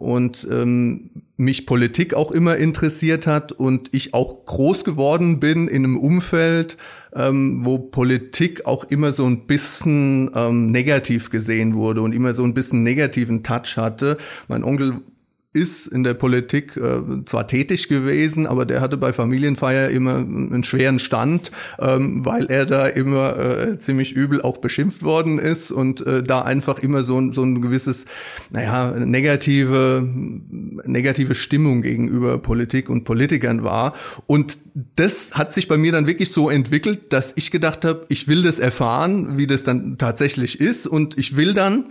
und 0.00 0.48
ähm, 0.50 1.10
mich 1.36 1.66
Politik 1.66 2.14
auch 2.14 2.30
immer 2.30 2.56
interessiert 2.56 3.26
hat 3.26 3.52
und 3.52 3.92
ich 3.92 4.14
auch 4.14 4.46
groß 4.46 4.84
geworden 4.84 5.40
bin 5.40 5.68
in 5.68 5.84
einem 5.84 5.98
Umfeld, 5.98 6.78
ähm, 7.14 7.64
wo 7.64 7.78
Politik 7.78 8.64
auch 8.64 8.84
immer 8.84 9.12
so 9.12 9.26
ein 9.26 9.46
bisschen 9.46 10.30
ähm, 10.34 10.70
negativ 10.70 11.28
gesehen 11.28 11.74
wurde 11.74 12.00
und 12.00 12.14
immer 12.14 12.32
so 12.32 12.44
ein 12.44 12.54
bisschen 12.54 12.82
negativen 12.82 13.42
Touch 13.42 13.76
hatte. 13.76 14.16
Mein 14.48 14.64
Onkel 14.64 15.02
ist 15.52 15.88
in 15.88 16.04
der 16.04 16.14
Politik 16.14 16.76
äh, 16.76 17.24
zwar 17.24 17.48
tätig 17.48 17.88
gewesen, 17.88 18.46
aber 18.46 18.64
der 18.64 18.80
hatte 18.80 18.96
bei 18.96 19.12
Familienfeier 19.12 19.88
immer 19.90 20.16
einen 20.16 20.62
schweren 20.62 21.00
Stand, 21.00 21.50
ähm, 21.80 22.24
weil 22.24 22.46
er 22.46 22.66
da 22.66 22.86
immer 22.86 23.36
äh, 23.36 23.78
ziemlich 23.78 24.12
übel 24.12 24.40
auch 24.42 24.58
beschimpft 24.58 25.02
worden 25.02 25.40
ist 25.40 25.72
und 25.72 26.06
äh, 26.06 26.22
da 26.22 26.42
einfach 26.42 26.78
immer 26.78 27.02
so, 27.02 27.32
so 27.32 27.42
ein 27.42 27.60
gewisses, 27.62 28.04
naja, 28.50 28.92
negative, 28.92 30.08
negative 30.84 31.34
Stimmung 31.34 31.82
gegenüber 31.82 32.38
Politik 32.38 32.88
und 32.88 33.02
Politikern 33.02 33.64
war. 33.64 33.94
Und 34.26 34.58
das 34.94 35.32
hat 35.34 35.52
sich 35.52 35.66
bei 35.66 35.76
mir 35.76 35.90
dann 35.90 36.06
wirklich 36.06 36.30
so 36.30 36.48
entwickelt, 36.48 37.12
dass 37.12 37.32
ich 37.34 37.50
gedacht 37.50 37.84
habe, 37.84 38.04
ich 38.08 38.28
will 38.28 38.44
das 38.44 38.60
erfahren, 38.60 39.36
wie 39.36 39.48
das 39.48 39.64
dann 39.64 39.98
tatsächlich 39.98 40.60
ist 40.60 40.86
und 40.86 41.18
ich 41.18 41.36
will 41.36 41.54
dann 41.54 41.86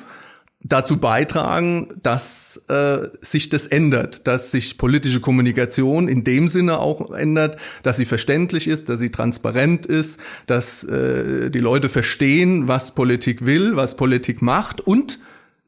dazu 0.62 0.98
beitragen, 0.98 1.88
dass 2.04 2.62
äh, 2.68 3.08
sich 3.22 3.50
das 3.50 3.66
ändert, 3.66 4.28
dass 4.28 4.52
sich 4.52 4.78
politische 4.78 5.22
Kommunikation 5.22 6.10
in 6.10 6.24
dem 6.26 6.50
Sinne 6.50 6.80
auch 6.80 7.12
ändert, 7.12 7.58
dass 7.82 7.98
sie 7.98 8.06
verständlich 8.06 8.68
ist, 8.68 8.90
dass 8.90 9.00
sie 9.00 9.10
transparent 9.10 9.86
ist, 9.86 10.20
dass 10.48 10.84
äh, 10.84 11.50
die 11.50 11.60
Leute 11.60 11.88
verstehen, 11.88 12.68
was 12.68 12.94
Politik 12.94 13.46
will, 13.46 13.78
was 13.78 13.96
Politik 13.96 14.42
macht 14.42 14.82
und 14.82 15.20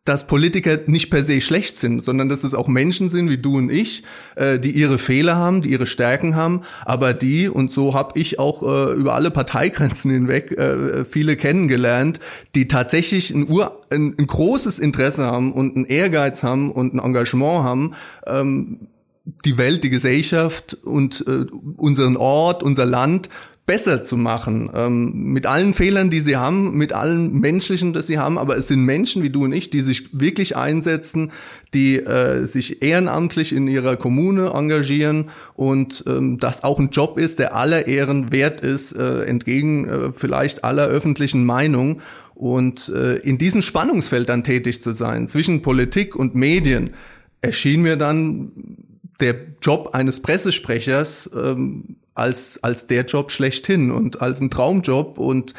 dass 0.03 0.25
Politiker 0.25 0.79
nicht 0.87 1.11
per 1.11 1.23
se 1.23 1.41
schlecht 1.41 1.77
sind, 1.77 2.03
sondern 2.03 2.27
dass 2.27 2.43
es 2.43 2.55
auch 2.55 2.67
Menschen 2.67 3.07
sind 3.07 3.29
wie 3.29 3.37
du 3.37 3.57
und 3.57 3.71
ich, 3.71 4.03
äh, 4.35 4.57
die 4.57 4.71
ihre 4.71 4.97
Fehler 4.97 5.35
haben, 5.35 5.61
die 5.61 5.69
ihre 5.69 5.85
Stärken 5.85 6.35
haben, 6.35 6.61
aber 6.85 7.13
die, 7.13 7.47
und 7.47 7.71
so 7.71 7.93
habe 7.93 8.19
ich 8.19 8.39
auch 8.39 8.63
äh, 8.63 8.93
über 8.93 9.13
alle 9.13 9.29
Parteigrenzen 9.29 10.09
hinweg 10.09 10.51
äh, 10.53 11.05
viele 11.05 11.35
kennengelernt, 11.35 12.19
die 12.55 12.67
tatsächlich 12.67 13.29
ein, 13.29 13.47
Ur, 13.47 13.79
ein, 13.91 14.15
ein, 14.17 14.25
großes 14.25 14.79
Interesse 14.79 15.25
haben 15.25 15.53
und 15.53 15.75
ein 15.75 15.85
Ehrgeiz 15.85 16.41
haben 16.41 16.71
und 16.71 16.95
ein 16.95 16.99
Engagement 16.99 17.63
haben, 17.63 17.93
ähm, 18.25 18.87
die 19.45 19.59
Welt, 19.59 19.83
die 19.83 19.91
Gesellschaft 19.91 20.73
und 20.83 21.23
äh, 21.27 21.45
unseren 21.77 22.17
Ort, 22.17 22.63
unser 22.63 22.87
Land 22.87 23.29
besser 23.71 24.03
zu 24.03 24.17
machen, 24.17 24.69
ähm, 24.75 25.31
mit 25.31 25.45
allen 25.45 25.73
Fehlern, 25.73 26.09
die 26.09 26.19
sie 26.19 26.35
haben, 26.35 26.75
mit 26.75 26.91
allen 26.91 27.39
menschlichen, 27.39 27.93
das 27.93 28.05
sie 28.05 28.19
haben, 28.19 28.37
aber 28.37 28.57
es 28.57 28.67
sind 28.67 28.83
Menschen 28.83 29.23
wie 29.23 29.29
du 29.29 29.45
und 29.45 29.53
ich, 29.53 29.69
die 29.69 29.79
sich 29.79 30.09
wirklich 30.11 30.57
einsetzen, 30.57 31.31
die 31.73 31.95
äh, 31.95 32.45
sich 32.47 32.81
ehrenamtlich 32.81 33.55
in 33.55 33.69
ihrer 33.69 33.95
Kommune 33.95 34.49
engagieren 34.53 35.29
und 35.53 36.03
ähm, 36.05 36.37
das 36.37 36.65
auch 36.65 36.79
ein 36.79 36.89
Job 36.89 37.17
ist, 37.17 37.39
der 37.39 37.55
aller 37.55 37.87
Ehren 37.87 38.33
wert 38.33 38.59
ist, 38.59 38.91
äh, 38.91 39.23
entgegen 39.23 39.87
äh, 39.87 40.11
vielleicht 40.11 40.65
aller 40.65 40.87
öffentlichen 40.87 41.45
Meinung. 41.45 42.01
Und 42.35 42.89
äh, 42.89 43.19
in 43.19 43.37
diesem 43.37 43.61
Spannungsfeld 43.61 44.27
dann 44.27 44.43
tätig 44.43 44.81
zu 44.81 44.91
sein, 44.91 45.29
zwischen 45.29 45.61
Politik 45.61 46.13
und 46.13 46.35
Medien, 46.35 46.89
erschien 47.41 47.83
mir 47.83 47.95
dann 47.95 48.51
der 49.21 49.35
Job 49.61 49.91
eines 49.93 50.19
Pressesprechers 50.19 51.29
ähm, 51.33 51.95
als, 52.13 52.61
als 52.63 52.87
der 52.87 53.05
Job 53.05 53.31
schlechthin 53.31 53.91
und 53.91 54.21
als 54.21 54.41
ein 54.41 54.49
Traumjob 54.49 55.17
und 55.17 55.53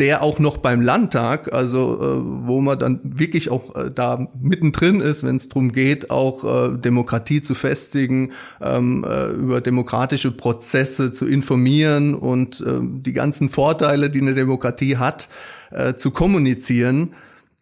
der 0.00 0.22
auch 0.22 0.40
noch 0.40 0.56
beim 0.56 0.80
Landtag, 0.80 1.52
also 1.52 1.94
äh, 2.00 2.46
wo 2.46 2.60
man 2.60 2.78
dann 2.78 3.00
wirklich 3.04 3.48
auch 3.50 3.76
äh, 3.76 3.92
da 3.94 4.28
mittendrin 4.40 5.00
ist, 5.00 5.22
wenn 5.22 5.36
es 5.36 5.48
darum 5.48 5.70
geht, 5.70 6.10
auch 6.10 6.72
äh, 6.72 6.76
Demokratie 6.76 7.42
zu 7.42 7.54
festigen, 7.54 8.32
ähm, 8.60 9.04
äh, 9.08 9.28
über 9.28 9.60
demokratische 9.60 10.32
Prozesse 10.32 11.12
zu 11.12 11.26
informieren 11.26 12.14
und 12.14 12.60
äh, 12.60 12.80
die 12.82 13.12
ganzen 13.12 13.48
Vorteile, 13.48 14.10
die 14.10 14.20
eine 14.20 14.34
Demokratie 14.34 14.96
hat, 14.96 15.28
äh, 15.70 15.94
zu 15.94 16.10
kommunizieren. 16.10 17.14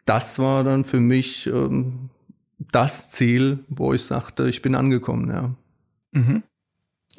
Das 0.05 0.39
war 0.39 0.63
dann 0.63 0.85
für 0.85 0.99
mich 0.99 1.45
ähm, 1.45 2.09
das 2.71 3.11
Ziel, 3.11 3.59
wo 3.69 3.93
ich 3.93 4.05
sagte, 4.05 4.49
ich 4.49 4.63
bin 4.63 4.73
angekommen, 4.73 5.29
ja. 5.29 5.51
Mhm. 6.13 6.43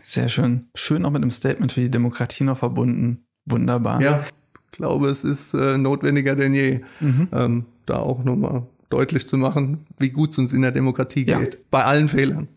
Sehr 0.05 0.29
schön. 0.29 0.69
Schön 0.75 1.05
auch 1.07 1.11
mit 1.11 1.23
einem 1.23 1.31
Statement 1.31 1.73
für 1.73 1.81
die 1.81 1.90
Demokratie 1.90 2.45
noch 2.45 2.59
verbunden. 2.59 3.27
Wunderbar. 3.47 4.01
Ja, 4.03 4.25
glaube, 4.71 5.09
es 5.09 5.25
ist 5.25 5.55
äh, 5.55 5.79
notwendiger 5.79 6.37
denn 6.37 6.55
je, 6.55 6.81
mhm. 7.01 7.29
ähm, 7.33 7.64
da 7.87 7.99
auch 7.99 8.23
nochmal 8.25 8.67
deutlich 8.90 9.27
zu 9.27 9.37
machen, 9.38 9.87
wie 9.99 10.11
gut 10.11 10.33
es 10.33 10.38
uns 10.38 10.53
in 10.53 10.62
der 10.62 10.73
Demokratie 10.73 11.25
geht. 11.25 11.55
Ja. 11.55 11.61
Bei 11.71 11.85
allen 11.85 12.09
Fehlern. 12.09 12.49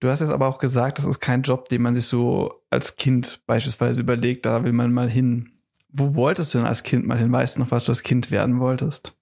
Du 0.00 0.08
hast 0.08 0.20
jetzt 0.20 0.30
aber 0.30 0.48
auch 0.48 0.58
gesagt, 0.58 0.98
das 0.98 1.04
ist 1.04 1.20
kein 1.20 1.42
Job, 1.42 1.68
den 1.68 1.82
man 1.82 1.94
sich 1.94 2.06
so 2.06 2.62
als 2.70 2.96
Kind 2.96 3.42
beispielsweise 3.46 4.00
überlegt, 4.00 4.46
da 4.46 4.64
will 4.64 4.72
man 4.72 4.92
mal 4.92 5.08
hin. 5.08 5.50
Wo 5.92 6.14
wolltest 6.14 6.54
du 6.54 6.58
denn 6.58 6.66
als 6.66 6.82
Kind 6.82 7.06
mal 7.06 7.18
hin? 7.18 7.30
Weißt 7.30 7.56
du 7.56 7.60
noch, 7.60 7.70
was 7.70 7.84
du 7.84 7.92
als 7.92 8.02
Kind 8.02 8.30
werden 8.30 8.60
wolltest? 8.60 9.14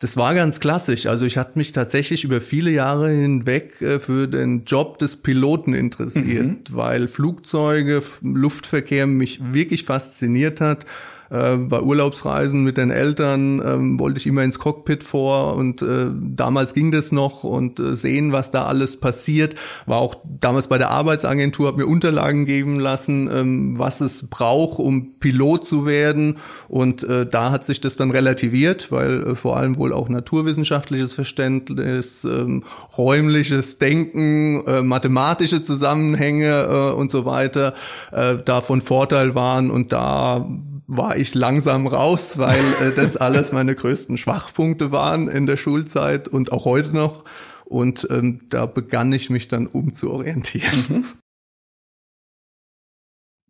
Das 0.00 0.16
war 0.16 0.34
ganz 0.34 0.60
klassisch. 0.60 1.06
Also 1.06 1.24
ich 1.24 1.38
hatte 1.38 1.56
mich 1.56 1.72
tatsächlich 1.72 2.24
über 2.24 2.40
viele 2.40 2.70
Jahre 2.70 3.10
hinweg 3.10 3.80
äh, 3.80 4.00
für 4.00 4.26
den 4.28 4.64
Job 4.64 4.98
des 4.98 5.16
Piloten 5.16 5.72
interessiert, 5.72 6.70
mhm. 6.70 6.76
weil 6.76 7.08
Flugzeuge, 7.08 8.02
Luftverkehr 8.22 9.06
mich 9.06 9.40
wirklich 9.52 9.84
fasziniert 9.84 10.60
hat 10.60 10.84
äh, 11.30 11.56
bei 11.56 11.80
Urlaubsreisen 11.80 12.64
mit 12.64 12.76
den 12.76 12.90
Eltern 12.90 13.60
ähm, 13.64 14.00
wollte 14.00 14.18
ich 14.18 14.26
immer 14.26 14.42
ins 14.42 14.58
Cockpit 14.58 15.02
vor 15.02 15.56
und 15.56 15.82
äh, 15.82 16.06
damals 16.10 16.74
ging 16.74 16.90
das 16.90 17.12
noch 17.12 17.44
und 17.44 17.78
äh, 17.78 17.96
sehen, 17.96 18.32
was 18.32 18.50
da 18.50 18.66
alles 18.66 18.98
passiert. 18.98 19.54
War 19.86 19.98
auch 19.98 20.16
damals 20.40 20.68
bei 20.68 20.78
der 20.78 20.90
Arbeitsagentur, 20.90 21.68
habe 21.68 21.78
mir 21.78 21.86
Unterlagen 21.86 22.46
geben 22.46 22.78
lassen, 22.80 23.28
ähm, 23.32 23.78
was 23.78 24.00
es 24.00 24.26
braucht, 24.28 24.78
um 24.78 25.18
Pilot 25.18 25.66
zu 25.66 25.86
werden. 25.86 26.36
Und 26.68 27.02
äh, 27.02 27.26
da 27.26 27.50
hat 27.50 27.64
sich 27.64 27.80
das 27.80 27.96
dann 27.96 28.10
relativiert, 28.10 28.92
weil 28.92 29.28
äh, 29.28 29.34
vor 29.34 29.56
allem 29.56 29.76
wohl 29.76 29.92
auch 29.92 30.08
naturwissenschaftliches 30.08 31.14
Verständnis, 31.14 32.24
ähm, 32.24 32.64
räumliches 32.96 33.78
Denken, 33.78 34.64
äh, 34.66 34.82
mathematische 34.82 35.62
Zusammenhänge 35.62 36.64
äh, 36.64 36.92
und 36.92 37.10
so 37.10 37.24
weiter 37.24 37.74
äh, 38.12 38.36
da 38.44 38.60
von 38.60 38.80
Vorteil 38.82 39.34
waren. 39.34 39.70
Und 39.70 39.92
da 39.92 40.46
war 40.86 41.16
ich 41.16 41.34
langsam 41.34 41.86
raus, 41.86 42.38
weil 42.38 42.60
äh, 42.80 42.94
das 42.94 43.16
alles 43.18 43.52
meine 43.52 43.74
größten 43.74 44.16
Schwachpunkte 44.16 44.92
waren 44.92 45.28
in 45.28 45.46
der 45.46 45.56
Schulzeit 45.56 46.28
und 46.28 46.52
auch 46.52 46.64
heute 46.64 46.92
noch. 46.92 47.24
Und 47.64 48.06
ähm, 48.10 48.42
da 48.50 48.66
begann 48.66 49.12
ich 49.12 49.30
mich 49.30 49.48
dann 49.48 49.66
umzuorientieren. 49.66 50.84
Mhm. 50.88 51.04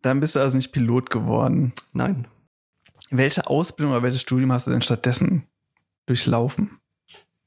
Dann 0.01 0.19
bist 0.19 0.35
du 0.35 0.39
also 0.39 0.55
nicht 0.55 0.71
Pilot 0.71 1.09
geworden. 1.09 1.73
Nein. 1.91 2.27
Welche 3.09 3.47
Ausbildung 3.47 3.93
oder 3.93 4.03
welches 4.03 4.21
Studium 4.21 4.51
hast 4.51 4.67
du 4.67 4.71
denn 4.71 4.81
stattdessen 4.81 5.47
durchlaufen? 6.05 6.79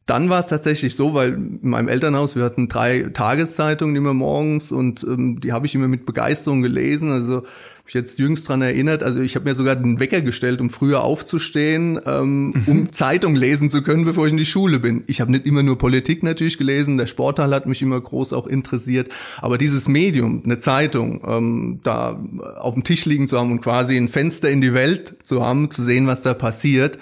Dann 0.08 0.30
war 0.30 0.40
es 0.40 0.46
tatsächlich 0.46 0.96
so, 0.96 1.12
weil 1.12 1.34
in 1.34 1.58
meinem 1.62 1.86
Elternhaus, 1.86 2.34
wir 2.34 2.42
hatten 2.42 2.66
drei 2.66 3.10
Tageszeitungen 3.12 3.94
immer 3.94 4.14
morgens 4.14 4.72
und 4.72 5.04
ähm, 5.04 5.38
die 5.38 5.52
habe 5.52 5.66
ich 5.66 5.74
immer 5.74 5.86
mit 5.86 6.06
Begeisterung 6.06 6.62
gelesen. 6.62 7.12
Also 7.12 7.42
mich 7.84 7.92
jetzt 7.92 8.18
jüngst 8.18 8.48
dran 8.48 8.62
erinnert, 8.62 9.02
also 9.02 9.20
ich 9.20 9.34
habe 9.34 9.46
mir 9.46 9.54
sogar 9.54 9.76
den 9.76 10.00
Wecker 10.00 10.22
gestellt, 10.22 10.62
um 10.62 10.70
früher 10.70 11.02
aufzustehen, 11.02 12.00
ähm, 12.06 12.48
mhm. 12.48 12.62
um 12.66 12.92
Zeitung 12.92 13.34
lesen 13.34 13.68
zu 13.68 13.82
können, 13.82 14.06
bevor 14.06 14.24
ich 14.24 14.32
in 14.32 14.38
die 14.38 14.46
Schule 14.46 14.78
bin. 14.78 15.04
Ich 15.08 15.20
habe 15.20 15.30
nicht 15.30 15.44
immer 15.44 15.62
nur 15.62 15.76
Politik 15.76 16.22
natürlich 16.22 16.56
gelesen, 16.56 16.96
der 16.96 17.06
Sportteil 17.06 17.54
hat 17.54 17.66
mich 17.66 17.82
immer 17.82 18.00
groß 18.00 18.32
auch 18.32 18.46
interessiert, 18.46 19.10
aber 19.42 19.58
dieses 19.58 19.88
Medium, 19.88 20.40
eine 20.42 20.58
Zeitung, 20.58 21.22
ähm, 21.26 21.80
da 21.82 22.18
auf 22.56 22.72
dem 22.72 22.84
Tisch 22.84 23.04
liegen 23.04 23.28
zu 23.28 23.38
haben 23.38 23.52
und 23.52 23.60
quasi 23.60 23.98
ein 23.98 24.08
Fenster 24.08 24.48
in 24.48 24.62
die 24.62 24.72
Welt 24.72 25.16
zu 25.24 25.44
haben, 25.44 25.70
zu 25.70 25.82
sehen, 25.82 26.06
was 26.06 26.22
da 26.22 26.32
passiert, 26.32 26.98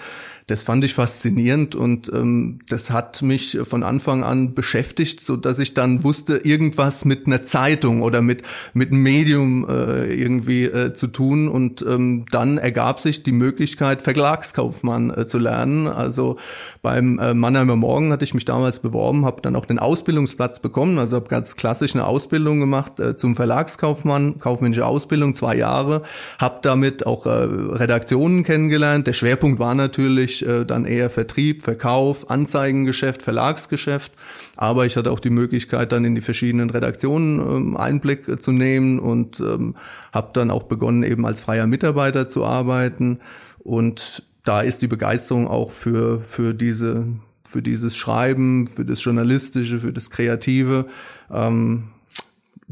das 0.47 0.63
fand 0.63 0.81
ich 0.85 0.93
faszinierend 0.93 1.75
und 1.75 2.09
ähm, 2.13 2.59
das 2.69 2.89
hat 2.89 3.21
mich 3.21 3.57
von 3.63 3.83
Anfang 3.83 4.23
an 4.23 4.53
beschäftigt, 4.53 5.19
so 5.19 5.35
dass 5.35 5.59
ich 5.59 5.73
dann 5.73 6.05
wusste, 6.05 6.37
irgendwas 6.37 7.03
mit 7.03 7.27
einer 7.27 7.43
Zeitung 7.43 8.01
oder 8.01 8.21
mit 8.21 8.43
mit 8.73 8.91
einem 8.91 9.03
Medium 9.03 9.67
äh, 9.67 10.05
irgendwie 10.13 10.63
äh, 10.63 10.93
zu 10.93 11.07
tun 11.07 11.49
und 11.49 11.81
ähm, 11.81 12.25
dann 12.31 12.57
ergab 12.57 13.01
sich 13.01 13.23
die 13.23 13.33
Möglichkeit 13.33 14.01
Verlagskaufmann 14.01 15.09
äh, 15.09 15.27
zu 15.27 15.37
lernen. 15.37 15.87
Also 15.87 16.37
beim 16.81 17.19
äh, 17.19 17.33
Mannheimer 17.33 17.75
Morgen 17.75 18.13
hatte 18.13 18.23
ich 18.23 18.33
mich 18.33 18.45
damals 18.45 18.79
beworben, 18.79 19.25
habe 19.25 19.41
dann 19.41 19.57
auch 19.57 19.65
den 19.65 19.79
Ausbildungsplatz 19.79 20.61
bekommen, 20.61 20.97
also 20.97 21.17
habe 21.17 21.27
ganz 21.27 21.57
klassisch 21.57 21.93
eine 21.93 22.05
Ausbildung 22.07 22.61
gemacht 22.61 23.01
äh, 23.01 23.17
zum 23.17 23.35
Verlagskaufmann, 23.35 24.39
kaufmännische 24.39 24.85
Ausbildung 24.85 25.35
zwei 25.35 25.57
Jahre, 25.57 26.03
habe 26.39 26.59
damit 26.61 27.05
auch 27.05 27.25
äh, 27.25 27.29
Redaktionen 27.29 28.43
kennengelernt. 28.43 29.07
Der 29.07 29.13
Schwerpunkt 29.13 29.59
war 29.59 29.75
natürlich 29.75 30.36
äh, 30.45 30.65
dann 30.65 30.85
eher 30.85 31.09
Vertrieb, 31.09 31.63
Verkauf, 31.63 32.29
Anzeigengeschäft, 32.29 33.21
Verlagsgeschäft. 33.21 34.13
Aber 34.55 34.85
ich 34.85 34.97
hatte 34.97 35.11
auch 35.11 35.19
die 35.19 35.29
Möglichkeit, 35.29 35.91
dann 35.91 36.05
in 36.05 36.15
die 36.15 36.21
verschiedenen 36.21 36.69
Redaktionen 36.69 37.39
ähm, 37.39 37.77
Einblick 37.77 38.27
äh, 38.27 38.39
zu 38.39 38.51
nehmen 38.51 38.99
und 38.99 39.39
ähm, 39.39 39.75
habe 40.11 40.29
dann 40.33 40.51
auch 40.51 40.63
begonnen, 40.63 41.03
eben 41.03 41.25
als 41.25 41.41
freier 41.41 41.67
Mitarbeiter 41.67 42.29
zu 42.29 42.45
arbeiten. 42.45 43.19
Und 43.59 44.23
da 44.43 44.61
ist 44.61 44.81
die 44.81 44.87
Begeisterung 44.87 45.47
auch 45.47 45.71
für, 45.71 46.21
für 46.21 46.53
diese 46.53 47.05
für 47.47 47.61
dieses 47.61 47.95
Schreiben, 47.95 48.67
für 48.67 48.83
das 48.83 49.01
Journalistische, 49.01 49.79
für 49.79 49.93
das 49.93 50.09
Kreative 50.09 50.87
ähm, 51.31 51.85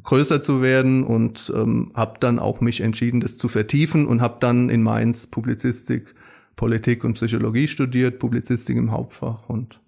größer 0.03 0.41
zu 0.41 0.61
werden 0.61 1.03
und 1.03 1.51
ähm, 1.55 1.91
habe 1.95 2.19
dann 2.19 2.39
auch 2.39 2.61
mich 2.61 2.81
entschieden, 2.81 3.21
das 3.21 3.37
zu 3.37 3.47
vertiefen 3.47 4.05
und 4.05 4.21
habe 4.21 4.37
dann 4.39 4.69
in 4.69 4.83
Mainz 4.83 5.27
Publizistik 5.27 6.13
Politik 6.55 7.03
und 7.03 7.13
Psychologie 7.13 7.67
studiert, 7.67 8.19
Publizistik 8.19 8.77
im 8.77 8.91
Hauptfach 8.91 9.49
und 9.49 9.81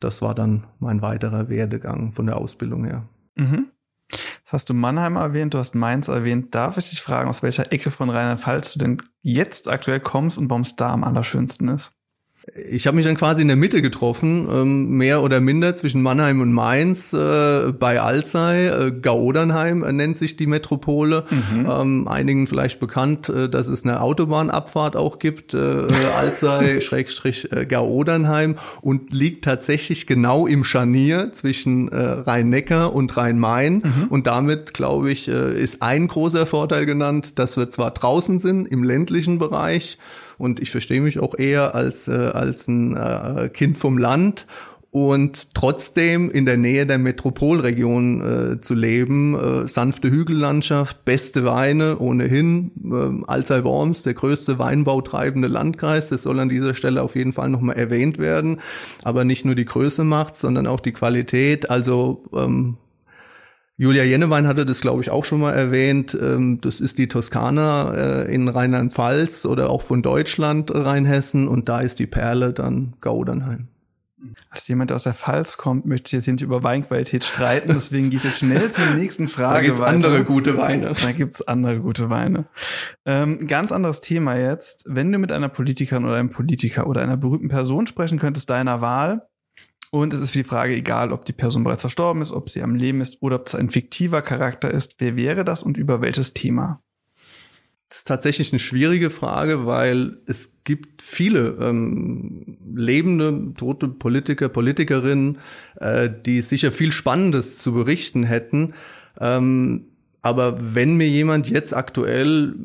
das 0.00 0.22
war 0.22 0.34
dann 0.34 0.66
mein 0.80 1.02
weiterer 1.02 1.48
Werdegang 1.48 2.12
von 2.12 2.26
der 2.26 2.36
Ausbildung 2.36 2.84
her. 2.84 3.08
Mhm. 3.36 3.70
hast 4.46 4.68
du 4.68 4.74
Mannheim 4.74 5.16
erwähnt, 5.16 5.54
du 5.54 5.58
hast 5.58 5.74
Mainz 5.74 6.06
erwähnt. 6.06 6.54
Darf 6.54 6.76
ich 6.76 6.90
dich 6.90 7.00
fragen, 7.00 7.28
aus 7.28 7.42
welcher 7.42 7.72
Ecke 7.72 7.90
von 7.90 8.10
Rheinland-Pfalz 8.10 8.74
du 8.74 8.78
denn 8.78 9.02
jetzt 9.22 9.68
aktuell 9.68 10.00
kommst 10.00 10.38
und 10.38 10.48
warum 10.50 10.62
es 10.62 10.76
da 10.76 10.92
am 10.92 11.02
allerschönsten 11.02 11.68
ist? 11.68 11.92
Ich 12.70 12.86
habe 12.86 12.96
mich 12.96 13.06
dann 13.06 13.16
quasi 13.16 13.40
in 13.40 13.48
der 13.48 13.56
Mitte 13.56 13.80
getroffen, 13.80 14.46
ähm, 14.52 14.90
mehr 14.90 15.22
oder 15.22 15.40
minder 15.40 15.74
zwischen 15.76 16.02
Mannheim 16.02 16.40
und 16.40 16.52
Mainz 16.52 17.14
äh, 17.14 17.72
bei 17.72 18.00
Alzey. 18.00 18.66
Äh, 18.66 18.92
Gaudernheim 18.92 19.82
äh, 19.82 19.92
nennt 19.92 20.18
sich 20.18 20.36
die 20.36 20.46
Metropole. 20.46 21.24
Mhm. 21.30 21.66
Ähm, 21.68 22.08
einigen 22.08 22.46
vielleicht 22.46 22.80
bekannt, 22.80 23.32
dass 23.50 23.66
es 23.66 23.84
eine 23.84 24.00
Autobahnabfahrt 24.00 24.96
auch 24.96 25.18
gibt, 25.18 25.54
Alzey 25.54 26.80
Schrägstrich 26.82 27.48
Gaudernheim 27.68 28.56
und 28.82 29.12
liegt 29.12 29.44
tatsächlich 29.44 30.06
genau 30.06 30.46
im 30.46 30.64
Scharnier 30.64 31.32
zwischen 31.32 31.88
Rhein-Neckar 31.88 32.94
und 32.94 33.16
Rhein-Main. 33.16 33.74
Mhm. 33.74 34.06
Und 34.08 34.26
damit, 34.26 34.74
glaube 34.74 35.10
ich, 35.10 35.28
ist 35.28 35.82
ein 35.82 36.08
großer 36.08 36.46
Vorteil 36.46 36.86
genannt, 36.86 37.38
dass 37.38 37.56
wir 37.56 37.70
zwar 37.70 37.92
draußen 37.92 38.38
sind 38.38 38.68
im 38.68 38.82
ländlichen 38.82 39.38
Bereich, 39.38 39.98
und 40.38 40.60
ich 40.60 40.70
verstehe 40.70 41.00
mich 41.00 41.18
auch 41.18 41.38
eher 41.38 41.74
als, 41.74 42.08
äh, 42.08 42.12
als 42.12 42.68
ein 42.68 42.96
äh, 42.96 43.50
Kind 43.52 43.78
vom 43.78 43.98
Land 43.98 44.46
und 44.94 45.54
trotzdem 45.54 46.30
in 46.30 46.46
der 46.46 46.56
Nähe 46.56 46.86
der 46.86 46.98
Metropolregion 46.98 48.20
äh, 48.20 48.60
zu 48.60 48.74
leben. 48.74 49.34
Äh, 49.34 49.66
sanfte 49.66 50.08
Hügellandschaft, 50.08 51.04
beste 51.04 51.44
Weine 51.44 51.98
ohnehin. 51.98 52.70
Äh, 52.84 53.26
Alzey-Worms, 53.26 54.04
der 54.04 54.14
größte 54.14 54.60
weinbautreibende 54.60 55.48
Landkreis, 55.48 56.10
das 56.10 56.22
soll 56.22 56.38
an 56.38 56.48
dieser 56.48 56.76
Stelle 56.76 57.02
auf 57.02 57.16
jeden 57.16 57.32
Fall 57.32 57.48
nochmal 57.48 57.74
erwähnt 57.74 58.18
werden. 58.18 58.58
Aber 59.02 59.24
nicht 59.24 59.44
nur 59.44 59.56
die 59.56 59.64
Größe 59.64 60.04
macht, 60.04 60.38
sondern 60.38 60.68
auch 60.68 60.78
die 60.78 60.92
Qualität. 60.92 61.70
Also 61.70 62.22
ähm, 62.32 62.76
Julia 63.76 64.04
Jennewein 64.04 64.46
hatte 64.46 64.64
das, 64.64 64.80
glaube 64.80 65.02
ich, 65.02 65.10
auch 65.10 65.24
schon 65.24 65.40
mal 65.40 65.52
erwähnt. 65.52 66.16
Ähm, 66.20 66.60
das 66.60 66.80
ist 66.80 66.98
die 66.98 67.08
Toskana 67.08 67.94
äh, 67.94 68.34
in 68.34 68.48
Rheinland-Pfalz 68.48 69.46
oder 69.46 69.70
auch 69.70 69.82
von 69.82 70.00
Deutschland, 70.00 70.72
Rheinhessen. 70.72 71.48
Und 71.48 71.68
da 71.68 71.80
ist 71.80 71.98
die 71.98 72.06
Perle 72.06 72.52
dann 72.52 72.94
Gaudernheim. 73.00 73.68
Als 74.48 74.68
jemand 74.68 74.92
aus 74.92 75.02
der 75.02 75.12
Pfalz 75.12 75.56
kommt, 75.56 75.86
möchte 75.86 76.08
ich 76.08 76.12
jetzt 76.12 76.26
nicht 76.28 76.42
über 76.42 76.62
Weinqualität 76.62 77.24
streiten, 77.24 77.72
deswegen 77.74 78.08
gehe 78.08 78.18
ich 78.18 78.24
jetzt 78.24 78.38
schnell 78.38 78.70
zur 78.70 78.86
nächsten 78.94 79.28
Frage. 79.28 79.54
Da 79.54 79.62
gibt's 79.62 79.80
weiter. 79.80 79.90
andere 79.90 80.24
gute 80.24 80.56
Weine. 80.56 80.94
Da 80.94 81.12
gibt's 81.12 81.42
andere 81.42 81.80
gute 81.80 82.08
Weine. 82.08 82.46
Ähm, 83.04 83.46
ganz 83.46 83.70
anderes 83.70 84.00
Thema 84.00 84.36
jetzt. 84.36 84.84
Wenn 84.88 85.12
du 85.12 85.18
mit 85.18 85.30
einer 85.30 85.48
Politikerin 85.48 86.04
oder 86.04 86.14
einem 86.14 86.30
Politiker 86.30 86.86
oder 86.86 87.02
einer 87.02 87.16
berühmten 87.16 87.48
Person 87.48 87.86
sprechen 87.86 88.18
könntest, 88.18 88.48
deiner 88.48 88.80
Wahl, 88.80 89.26
und 89.94 90.12
es 90.12 90.20
ist 90.20 90.32
für 90.32 90.38
die 90.38 90.44
Frage 90.48 90.74
egal, 90.74 91.12
ob 91.12 91.24
die 91.24 91.32
Person 91.32 91.62
bereits 91.62 91.82
verstorben 91.82 92.20
ist, 92.20 92.32
ob 92.32 92.50
sie 92.50 92.62
am 92.62 92.74
Leben 92.74 93.00
ist 93.00 93.22
oder 93.22 93.36
ob 93.36 93.46
es 93.46 93.54
ein 93.54 93.70
fiktiver 93.70 94.22
Charakter 94.22 94.68
ist. 94.68 94.96
Wer 94.98 95.14
wäre 95.14 95.44
das 95.44 95.62
und 95.62 95.76
über 95.76 96.02
welches 96.02 96.34
Thema? 96.34 96.82
Das 97.88 97.98
ist 97.98 98.08
tatsächlich 98.08 98.52
eine 98.52 98.58
schwierige 98.58 99.08
Frage, 99.08 99.66
weil 99.66 100.18
es 100.26 100.56
gibt 100.64 101.00
viele 101.00 101.56
ähm, 101.60 102.58
lebende, 102.74 103.54
tote 103.56 103.86
Politiker, 103.86 104.48
Politikerinnen, 104.48 105.38
äh, 105.76 106.10
die 106.26 106.40
sicher 106.40 106.72
viel 106.72 106.90
Spannendes 106.90 107.58
zu 107.58 107.72
berichten 107.72 108.24
hätten. 108.24 108.74
Ähm, 109.20 109.84
aber 110.22 110.74
wenn 110.74 110.96
mir 110.96 111.08
jemand 111.08 111.48
jetzt 111.48 111.72
aktuell 111.72 112.56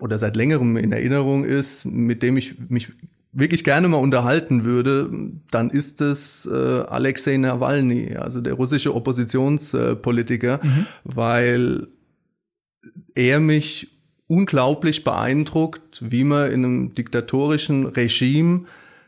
oder 0.00 0.18
seit 0.18 0.34
längerem 0.34 0.76
in 0.76 0.90
Erinnerung 0.90 1.44
ist, 1.44 1.84
mit 1.84 2.24
dem 2.24 2.36
ich 2.36 2.58
mich 2.68 2.88
wirklich 3.34 3.64
gerne 3.64 3.88
mal 3.88 3.98
unterhalten 3.98 4.64
würde, 4.64 5.10
dann 5.50 5.70
ist 5.70 6.00
es 6.00 6.46
äh, 6.46 6.54
Alexei 6.54 7.36
Nawalny, 7.36 8.16
also 8.16 8.40
der 8.40 8.54
russische 8.54 8.94
Oppositionspolitiker, 8.94 10.60
mhm. 10.62 10.86
weil 11.02 11.88
er 13.14 13.40
mich 13.40 13.90
unglaublich 14.26 15.04
beeindruckt, 15.04 16.02
wie 16.10 16.24
man 16.24 16.50
in 16.50 16.64
einem 16.64 16.94
diktatorischen 16.94 17.86
Regime 17.86 18.64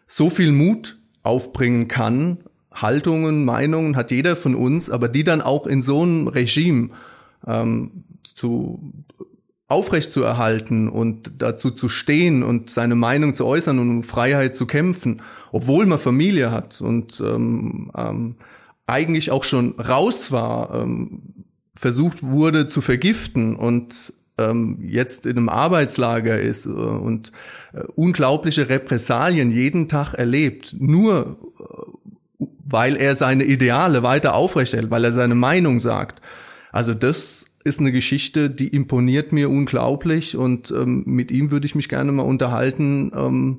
so 0.06 0.28
viel 0.28 0.52
Mut 0.52 0.98
aufbringen 1.22 1.88
kann. 1.88 2.38
Haltungen, 2.72 3.44
Meinungen 3.44 3.96
hat 3.96 4.10
jeder 4.10 4.36
von 4.36 4.54
uns, 4.54 4.90
aber 4.90 5.08
die 5.08 5.24
dann 5.24 5.40
auch 5.40 5.66
in 5.66 5.82
so 5.82 6.02
einem 6.02 6.28
Regime 6.28 6.90
ähm, 7.46 8.04
zu 8.22 8.92
aufrecht 9.68 10.12
zu 10.12 10.22
erhalten 10.22 10.88
und 10.88 11.32
dazu 11.38 11.70
zu 11.70 11.88
stehen 11.88 12.42
und 12.42 12.70
seine 12.70 12.94
Meinung 12.94 13.34
zu 13.34 13.44
äußern 13.46 13.78
und 13.78 13.90
um 13.90 14.02
Freiheit 14.02 14.54
zu 14.54 14.66
kämpfen, 14.66 15.22
obwohl 15.50 15.86
man 15.86 15.98
Familie 15.98 16.52
hat 16.52 16.80
und 16.80 17.20
ähm, 17.20 17.90
ähm, 17.96 18.36
eigentlich 18.86 19.32
auch 19.32 19.42
schon 19.42 19.78
raus 19.80 20.30
war, 20.30 20.82
ähm, 20.82 21.22
versucht 21.74 22.22
wurde 22.22 22.66
zu 22.66 22.80
vergiften 22.80 23.56
und 23.56 24.12
ähm, 24.38 24.78
jetzt 24.82 25.26
in 25.26 25.36
einem 25.36 25.48
Arbeitslager 25.48 26.38
ist 26.38 26.66
äh, 26.66 26.68
und 26.68 27.32
äh, 27.72 27.80
unglaubliche 27.94 28.68
Repressalien 28.68 29.50
jeden 29.50 29.88
Tag 29.88 30.14
erlebt, 30.14 30.76
nur 30.78 31.38
äh, 32.38 32.44
weil 32.64 32.96
er 32.96 33.16
seine 33.16 33.44
Ideale 33.44 34.02
weiter 34.02 34.34
aufrechterhält, 34.34 34.90
weil 34.90 35.04
er 35.04 35.12
seine 35.12 35.34
Meinung 35.34 35.80
sagt. 35.80 36.20
Also 36.70 36.92
das 36.94 37.45
ist 37.66 37.80
eine 37.80 37.92
Geschichte, 37.92 38.48
die 38.48 38.68
imponiert 38.68 39.32
mir 39.32 39.50
unglaublich 39.50 40.36
und 40.36 40.70
ähm, 40.70 41.02
mit 41.04 41.30
ihm 41.30 41.50
würde 41.50 41.66
ich 41.66 41.74
mich 41.74 41.88
gerne 41.88 42.12
mal 42.12 42.22
unterhalten 42.22 43.10
ähm, 43.14 43.58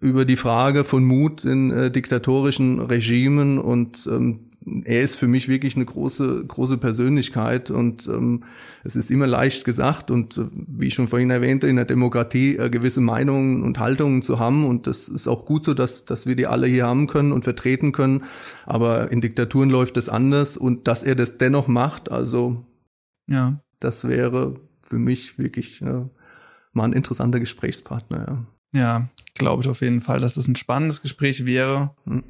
über 0.00 0.24
die 0.24 0.36
Frage 0.36 0.84
von 0.84 1.04
Mut 1.04 1.44
in 1.44 1.70
äh, 1.70 1.90
diktatorischen 1.90 2.80
Regimen 2.80 3.58
und 3.58 4.06
ähm, 4.06 4.40
er 4.84 5.00
ist 5.00 5.16
für 5.16 5.28
mich 5.28 5.48
wirklich 5.48 5.76
eine 5.76 5.86
große 5.86 6.44
große 6.46 6.76
Persönlichkeit 6.76 7.70
und 7.70 8.06
ähm, 8.06 8.44
es 8.84 8.96
ist 8.96 9.10
immer 9.10 9.26
leicht 9.26 9.64
gesagt 9.64 10.10
und 10.10 10.36
äh, 10.36 10.42
wie 10.52 10.88
ich 10.88 10.94
schon 10.94 11.08
vorhin 11.08 11.30
erwähnte 11.30 11.66
in 11.66 11.76
der 11.76 11.86
Demokratie 11.86 12.56
äh, 12.56 12.68
gewisse 12.68 13.00
Meinungen 13.00 13.62
und 13.62 13.78
Haltungen 13.78 14.20
zu 14.20 14.38
haben 14.38 14.66
und 14.66 14.86
das 14.86 15.08
ist 15.08 15.26
auch 15.26 15.46
gut 15.46 15.64
so, 15.64 15.72
dass 15.72 16.04
dass 16.04 16.26
wir 16.26 16.36
die 16.36 16.46
alle 16.46 16.66
hier 16.66 16.86
haben 16.86 17.06
können 17.06 17.32
und 17.32 17.44
vertreten 17.44 17.92
können, 17.92 18.24
aber 18.66 19.10
in 19.10 19.22
Diktaturen 19.22 19.70
läuft 19.70 19.96
es 19.96 20.08
anders 20.08 20.56
und 20.56 20.86
dass 20.86 21.02
er 21.02 21.14
das 21.14 21.38
dennoch 21.38 21.68
macht, 21.68 22.12
also 22.12 22.64
ja. 23.28 23.60
Das 23.80 24.08
wäre 24.08 24.60
für 24.82 24.98
mich 24.98 25.38
wirklich 25.38 25.80
ja, 25.80 26.08
mal 26.72 26.84
ein 26.84 26.92
interessanter 26.92 27.40
Gesprächspartner, 27.40 28.26
ja. 28.26 28.44
Ja, 28.74 29.08
glaube 29.34 29.62
ich 29.62 29.68
auf 29.68 29.80
jeden 29.80 30.00
Fall, 30.00 30.20
dass 30.20 30.34
das 30.34 30.46
ein 30.46 30.56
spannendes 30.56 31.00
Gespräch 31.00 31.46
wäre. 31.46 31.94
Hm. 32.04 32.24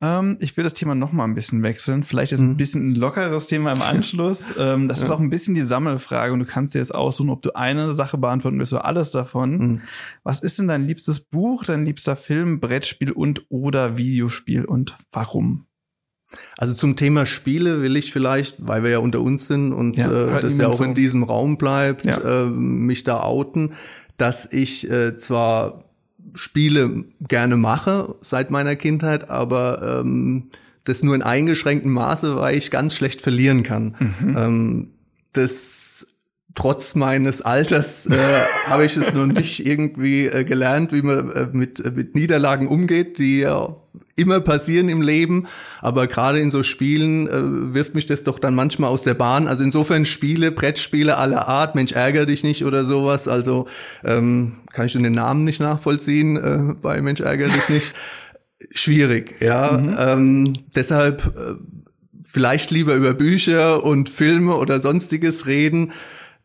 Ähm, 0.00 0.38
ich 0.40 0.56
will 0.56 0.64
das 0.64 0.74
Thema 0.74 0.94
noch 0.94 1.12
mal 1.12 1.24
ein 1.24 1.34
bisschen 1.34 1.62
wechseln. 1.62 2.02
Vielleicht 2.02 2.32
ist 2.32 2.40
hm. 2.40 2.50
ein 2.50 2.56
bisschen 2.56 2.90
ein 2.90 2.94
lockeres 2.94 3.46
Thema 3.46 3.72
im 3.72 3.82
Anschluss. 3.82 4.52
ähm, 4.58 4.88
das 4.88 4.98
ja. 5.00 5.06
ist 5.06 5.10
auch 5.10 5.20
ein 5.20 5.30
bisschen 5.30 5.54
die 5.54 5.62
Sammelfrage 5.62 6.32
und 6.32 6.40
du 6.40 6.46
kannst 6.46 6.74
dir 6.74 6.78
jetzt 6.78 6.94
aussuchen, 6.94 7.30
ob 7.30 7.42
du 7.42 7.54
eine 7.54 7.94
Sache 7.94 8.18
beantworten 8.18 8.58
willst 8.58 8.72
oder 8.72 8.84
alles 8.84 9.12
davon. 9.12 9.58
Hm. 9.58 9.80
Was 10.24 10.40
ist 10.40 10.58
denn 10.58 10.68
dein 10.68 10.86
liebstes 10.86 11.20
Buch, 11.20 11.64
dein 11.64 11.84
liebster 11.84 12.16
Film, 12.16 12.60
Brettspiel 12.60 13.12
und 13.12 13.46
oder 13.48 13.96
Videospiel 13.96 14.64
und 14.64 14.98
warum? 15.12 15.67
Also 16.56 16.74
zum 16.74 16.96
Thema 16.96 17.24
Spiele 17.26 17.82
will 17.82 17.96
ich 17.96 18.12
vielleicht, 18.12 18.66
weil 18.66 18.82
wir 18.82 18.90
ja 18.90 18.98
unter 18.98 19.20
uns 19.20 19.46
sind 19.46 19.72
und 19.72 19.96
ja, 19.96 20.10
äh, 20.10 20.42
das 20.42 20.58
ja 20.58 20.68
auch 20.68 20.74
so. 20.74 20.84
in 20.84 20.94
diesem 20.94 21.22
Raum 21.22 21.56
bleibt, 21.56 22.04
ja. 22.04 22.18
äh, 22.18 22.46
mich 22.46 23.04
da 23.04 23.20
outen, 23.20 23.72
dass 24.16 24.50
ich 24.50 24.90
äh, 24.90 25.16
zwar 25.16 25.84
Spiele 26.34 27.04
gerne 27.20 27.56
mache 27.56 28.16
seit 28.20 28.50
meiner 28.50 28.76
Kindheit, 28.76 29.30
aber 29.30 30.02
ähm, 30.02 30.50
das 30.84 31.02
nur 31.02 31.14
in 31.14 31.22
eingeschränktem 31.22 31.92
Maße, 31.92 32.36
weil 32.36 32.56
ich 32.56 32.70
ganz 32.70 32.94
schlecht 32.94 33.20
verlieren 33.20 33.62
kann. 33.62 33.96
Mhm. 33.98 34.36
Ähm, 34.36 34.90
das 35.32 36.06
trotz 36.54 36.94
meines 36.94 37.40
Alters 37.40 38.06
äh, 38.06 38.16
habe 38.66 38.84
ich 38.84 38.96
es 38.96 39.14
noch 39.14 39.26
nicht 39.26 39.64
irgendwie 39.64 40.26
äh, 40.26 40.44
gelernt, 40.44 40.92
wie 40.92 41.02
man 41.02 41.30
äh, 41.30 41.46
mit, 41.52 41.84
äh, 41.84 41.92
mit 41.92 42.14
Niederlagen 42.14 42.66
umgeht, 42.66 43.18
die 43.18 43.40
ja 43.40 43.76
immer 44.18 44.40
passieren 44.40 44.88
im 44.88 45.02
Leben, 45.02 45.46
aber 45.80 46.06
gerade 46.06 46.40
in 46.40 46.50
so 46.50 46.62
Spielen 46.62 47.26
äh, 47.26 47.74
wirft 47.74 47.94
mich 47.94 48.06
das 48.06 48.24
doch 48.24 48.38
dann 48.38 48.54
manchmal 48.54 48.90
aus 48.90 49.02
der 49.02 49.14
Bahn. 49.14 49.46
Also 49.46 49.62
insofern 49.64 50.06
Spiele, 50.06 50.52
Brettspiele 50.52 51.16
aller 51.16 51.48
Art, 51.48 51.74
Mensch 51.74 51.92
ärger 51.92 52.26
dich 52.26 52.42
nicht 52.42 52.64
oder 52.64 52.84
sowas. 52.84 53.28
Also 53.28 53.66
ähm, 54.04 54.56
kann 54.72 54.86
ich 54.86 54.92
schon 54.92 55.02
den 55.02 55.14
Namen 55.14 55.44
nicht 55.44 55.60
nachvollziehen 55.60 56.36
äh, 56.36 56.74
bei 56.80 57.00
Mensch 57.00 57.20
ärger 57.20 57.46
dich 57.46 57.68
nicht. 57.68 57.94
Schwierig, 58.72 59.40
ja. 59.40 59.78
Mhm. 59.78 59.96
Ähm, 59.98 60.52
deshalb 60.74 61.24
äh, 61.26 61.54
vielleicht 62.24 62.70
lieber 62.70 62.94
über 62.94 63.14
Bücher 63.14 63.84
und 63.84 64.08
Filme 64.08 64.56
oder 64.56 64.80
sonstiges 64.80 65.46
reden. 65.46 65.92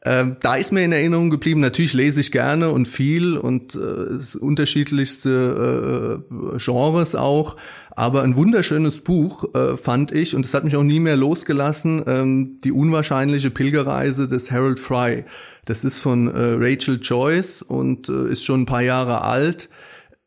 Ähm, 0.05 0.35
da 0.41 0.55
ist 0.55 0.73
mir 0.73 0.83
in 0.83 0.91
Erinnerung 0.91 1.29
geblieben, 1.29 1.61
natürlich 1.61 1.93
lese 1.93 2.19
ich 2.19 2.31
gerne 2.31 2.71
und 2.71 2.87
viel 2.87 3.37
und 3.37 3.75
äh, 3.75 4.37
unterschiedlichste 4.37 6.21
äh, 6.29 6.57
Genres 6.57 7.15
auch, 7.15 7.55
aber 7.95 8.23
ein 8.23 8.35
wunderschönes 8.35 8.99
Buch 8.99 9.55
äh, 9.55 9.77
fand 9.77 10.11
ich 10.11 10.35
und 10.35 10.45
es 10.45 10.53
hat 10.53 10.65
mich 10.65 10.75
auch 10.75 10.83
nie 10.83 10.99
mehr 10.99 11.15
losgelassen, 11.15 12.03
ähm, 12.05 12.59
Die 12.63 12.73
unwahrscheinliche 12.73 13.49
Pilgerreise 13.49 14.27
des 14.27 14.51
Harold 14.51 14.79
Fry. 14.79 15.23
Das 15.65 15.85
ist 15.85 15.99
von 15.99 16.27
äh, 16.27 16.55
Rachel 16.57 16.99
Joyce 17.01 17.61
und 17.61 18.09
äh, 18.09 18.27
ist 18.29 18.43
schon 18.43 18.63
ein 18.63 18.65
paar 18.65 18.81
Jahre 18.81 19.21
alt 19.21 19.69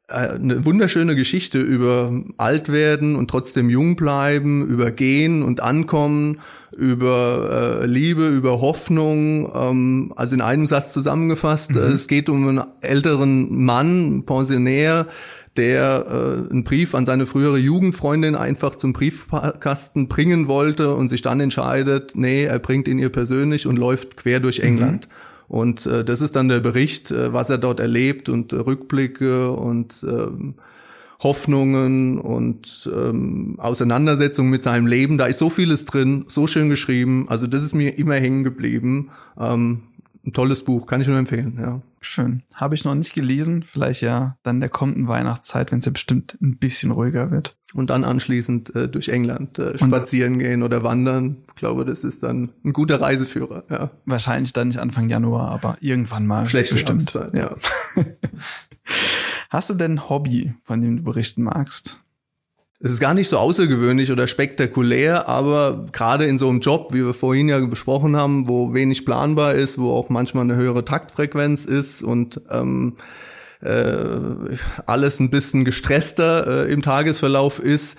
eine 0.09 0.65
wunderschöne 0.65 1.17
Geschichte 1.17 1.59
über 1.59 2.13
Altwerden 2.37 3.17
und 3.17 3.29
trotzdem 3.29 3.69
jung 3.69 3.97
bleiben, 3.97 4.65
über 4.67 4.93
Gehen 4.93 5.43
und 5.43 5.63
Ankommen, 5.63 6.39
über 6.77 7.81
äh, 7.83 7.87
Liebe, 7.87 8.29
über 8.29 8.61
Hoffnung. 8.61 9.51
Ähm, 9.55 10.13
also 10.15 10.35
in 10.35 10.43
einem 10.43 10.67
Satz 10.67 10.93
zusammengefasst, 10.93 11.73
mhm. 11.73 11.79
es 11.79 12.07
geht 12.07 12.29
um 12.29 12.49
einen 12.49 12.65
älteren 12.83 13.65
Mann, 13.65 14.25
Pensionär, 14.25 15.09
der 15.57 16.07
äh, 16.09 16.51
einen 16.53 16.63
Brief 16.63 16.95
an 16.95 17.07
seine 17.07 17.27
frühere 17.27 17.59
Jugendfreundin 17.59 18.37
einfach 18.37 18.77
zum 18.77 18.93
Briefkasten 18.93 20.07
bringen 20.07 20.47
wollte 20.47 20.95
und 20.95 21.09
sich 21.09 21.23
dann 21.23 21.41
entscheidet, 21.41 22.13
nee, 22.15 22.45
er 22.45 22.61
bringt 22.61 22.87
ihn 22.87 22.99
ihr 22.99 23.11
persönlich 23.11 23.67
und 23.67 23.77
läuft 23.77 24.17
quer 24.17 24.39
durch 24.39 24.59
mhm. 24.59 24.67
England. 24.67 25.09
Mhm. 25.09 25.26
Und 25.49 25.87
äh, 25.87 26.05
das 26.05 26.21
ist 26.21 26.37
dann 26.37 26.49
der 26.49 26.61
Bericht, 26.61 27.11
äh, 27.11 27.33
was 27.33 27.51
er 27.51 27.59
dort 27.59 27.81
erlebt 27.81 28.29
und 28.29 28.53
äh, 28.53 28.57
Rückblicke 28.57 29.51
und 29.51 29.95
ähm, 30.03 30.55
Hoffnungen 31.21 32.19
und 32.19 32.91
ähm, 32.93 33.55
Auseinandersetzungen 33.59 34.51
mit 34.51 34.63
seinem 34.63 34.87
Leben. 34.87 35.19
Da 35.19 35.27
ist 35.27 35.39
so 35.39 35.49
vieles 35.49 35.85
drin, 35.85 36.27
so 36.29 36.47
schön 36.47 36.69
geschrieben. 36.69 37.27
Also 37.29 37.47
das 37.47 37.63
ist 37.63 37.75
mir 37.75 37.97
immer 37.99 38.15
hängen 38.15 38.45
geblieben. 38.45 39.11
Ähm, 39.39 39.83
ein 40.27 40.33
tolles 40.33 40.65
Buch, 40.65 40.87
kann 40.87 41.01
ich 41.01 41.09
nur 41.09 41.19
empfehlen, 41.19 41.59
ja. 41.61 41.81
Schön. 42.01 42.43
Habe 42.55 42.75
ich 42.75 42.85
noch 42.85 42.95
nicht 42.95 43.15
gelesen. 43.15 43.65
Vielleicht 43.65 44.01
ja 44.01 44.37
dann 44.43 44.61
der 44.61 44.69
kommenden 44.69 45.09
Weihnachtszeit, 45.09 45.73
wenn 45.73 45.79
es 45.79 45.87
ja 45.87 45.93
bestimmt 45.93 46.37
ein 46.41 46.57
bisschen 46.57 46.91
ruhiger 46.91 47.31
wird. 47.31 47.57
Und 47.75 47.91
dann 47.91 48.05
anschließend 48.05 48.75
äh, 48.75 48.89
durch 48.89 49.09
England 49.09 49.59
äh, 49.59 49.79
spazieren 49.79 50.39
gehen 50.39 50.63
oder 50.63 50.83
wandern. 50.83 51.39
Ich 51.49 51.55
glaube, 51.55 51.85
das 51.85 52.05
ist 52.05 52.23
dann 52.23 52.53
ein 52.65 52.73
guter 52.73 53.01
Reiseführer, 53.01 53.65
ja. 53.71 53.91
Wahrscheinlich 54.05 54.53
dann 54.53 54.69
nicht 54.69 54.79
Anfang 54.79 55.09
Januar, 55.09 55.51
aber 55.51 55.77
irgendwann 55.81 56.27
mal. 56.27 56.47
Schlecht 56.47 56.73
bestimmt. 56.73 57.13
Ja. 57.33 57.57
Hast 59.51 59.71
du 59.71 59.75
denn 59.75 59.93
ein 59.93 60.09
Hobby, 60.09 60.55
von 60.63 60.81
dem 60.81 60.99
du 60.99 61.03
berichten 61.03 61.43
magst? 61.43 62.01
Es 62.79 62.91
ist 62.91 63.01
gar 63.01 63.15
nicht 63.15 63.31
so 63.31 63.39
außergewöhnlich 63.39 64.13
oder 64.13 64.27
spektakulär, 64.27 65.29
aber 65.29 65.87
gerade 65.93 66.27
in 66.27 66.39
so 66.39 66.49
einem 66.49 66.61
Job, 66.61 66.93
wie 66.93 67.05
wir 67.05 67.15
vorhin 67.15 67.49
ja 67.49 67.59
besprochen 67.59 68.17
haben, 68.17 68.49
wo 68.49 68.75
wenig 68.75 69.07
planbar 69.07 69.55
ist, 69.55 69.79
wo 69.79 69.93
auch 69.93 70.11
manchmal 70.11 70.45
eine 70.45 70.57
höhere 70.57 70.85
Taktfrequenz 70.85 71.65
ist 71.65 72.03
und 72.03 72.41
ähm, 72.51 72.97
äh, 73.63 74.57
alles 74.85 75.21
ein 75.21 75.31
bisschen 75.31 75.65
gestresster 75.65 76.67
äh, 76.67 76.73
im 76.73 76.83
Tagesverlauf 76.83 77.61
ist, 77.61 77.97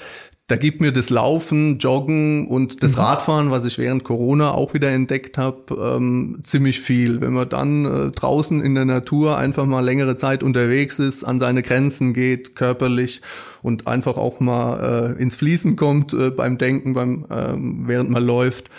da 0.48 0.56
gibt 0.56 0.80
mir 0.80 0.94
das 0.94 1.10
Laufen, 1.10 1.78
Joggen 1.78 2.48
und 2.48 2.82
das 2.82 2.96
mhm. 2.96 3.02
Radfahren, 3.02 3.52
was 3.52 3.66
ich 3.66 3.78
während 3.78 4.06
Corona 4.06 4.52
auch 4.52 4.74
wieder 4.74 4.90
entdeckt 4.90 5.38
habe, 5.38 5.76
ähm, 5.78 6.40
ziemlich 6.44 6.80
viel. 6.80 7.20
Wenn 7.20 7.34
man 7.34 7.50
dann 7.50 7.84
äh, 7.84 8.12
draußen 8.12 8.62
in 8.62 8.74
der 8.74 8.86
Natur 8.86 9.38
einfach 9.38 9.66
mal 9.66 9.84
längere 9.84 10.16
Zeit 10.16 10.44
unterwegs 10.44 11.00
ist, 11.00 11.26
an 11.26 11.42
seine 11.42 11.64
Grenzen 11.64 12.14
geht, 12.14 12.56
körperlich 12.56 13.22
und 13.62 13.88
einfach 13.88 14.16
auch 14.16 14.40
mal 14.40 15.16
äh, 15.18 15.22
ins 15.22 15.36
Fließen 15.36 15.76
kommt 15.76 16.14
äh, 16.14 16.32
beim 16.32 16.58
Denken, 16.58 16.94
beim 16.94 17.26
äh, 17.30 17.88
während 17.88 18.10
man 18.10 18.24
läuft. 18.24 18.70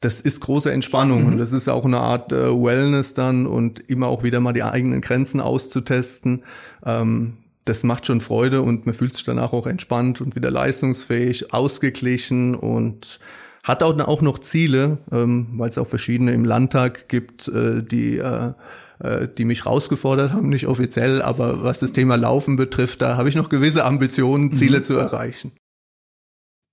Das 0.00 0.22
ist 0.22 0.40
große 0.40 0.72
Entspannung 0.72 1.22
mhm. 1.22 1.32
und 1.32 1.38
das 1.38 1.52
ist 1.52 1.68
auch 1.68 1.84
eine 1.84 1.98
Art 1.98 2.32
äh, 2.32 2.50
Wellness 2.50 3.12
dann 3.12 3.46
und 3.46 3.80
immer 3.90 4.06
auch 4.06 4.22
wieder 4.22 4.40
mal 4.40 4.54
die 4.54 4.62
eigenen 4.62 5.02
Grenzen 5.02 5.42
auszutesten. 5.42 6.42
Ähm, 6.86 7.34
das 7.68 7.84
macht 7.84 8.06
schon 8.06 8.20
Freude 8.20 8.62
und 8.62 8.86
man 8.86 8.94
fühlt 8.94 9.14
sich 9.14 9.24
danach 9.24 9.52
auch 9.52 9.66
entspannt 9.66 10.20
und 10.20 10.34
wieder 10.34 10.50
leistungsfähig, 10.50 11.52
ausgeglichen 11.52 12.54
und 12.54 13.20
hat 13.62 13.82
auch, 13.82 13.98
auch 13.98 14.22
noch 14.22 14.38
Ziele, 14.38 14.98
ähm, 15.12 15.48
weil 15.52 15.68
es 15.68 15.78
auch 15.78 15.86
verschiedene 15.86 16.32
im 16.32 16.44
Landtag 16.44 17.08
gibt, 17.08 17.48
äh, 17.48 17.82
die 17.82 18.18
äh, 18.18 18.52
äh, 19.00 19.28
die 19.28 19.44
mich 19.44 19.64
rausgefordert 19.64 20.32
haben, 20.32 20.48
nicht 20.48 20.66
offiziell, 20.66 21.22
aber 21.22 21.62
was 21.62 21.78
das 21.78 21.92
Thema 21.92 22.16
Laufen 22.16 22.56
betrifft, 22.56 23.00
da 23.00 23.16
habe 23.16 23.28
ich 23.28 23.36
noch 23.36 23.48
gewisse 23.48 23.84
Ambitionen, 23.84 24.52
Ziele 24.52 24.78
mhm. 24.78 24.84
zu 24.84 24.94
erreichen. 24.94 25.52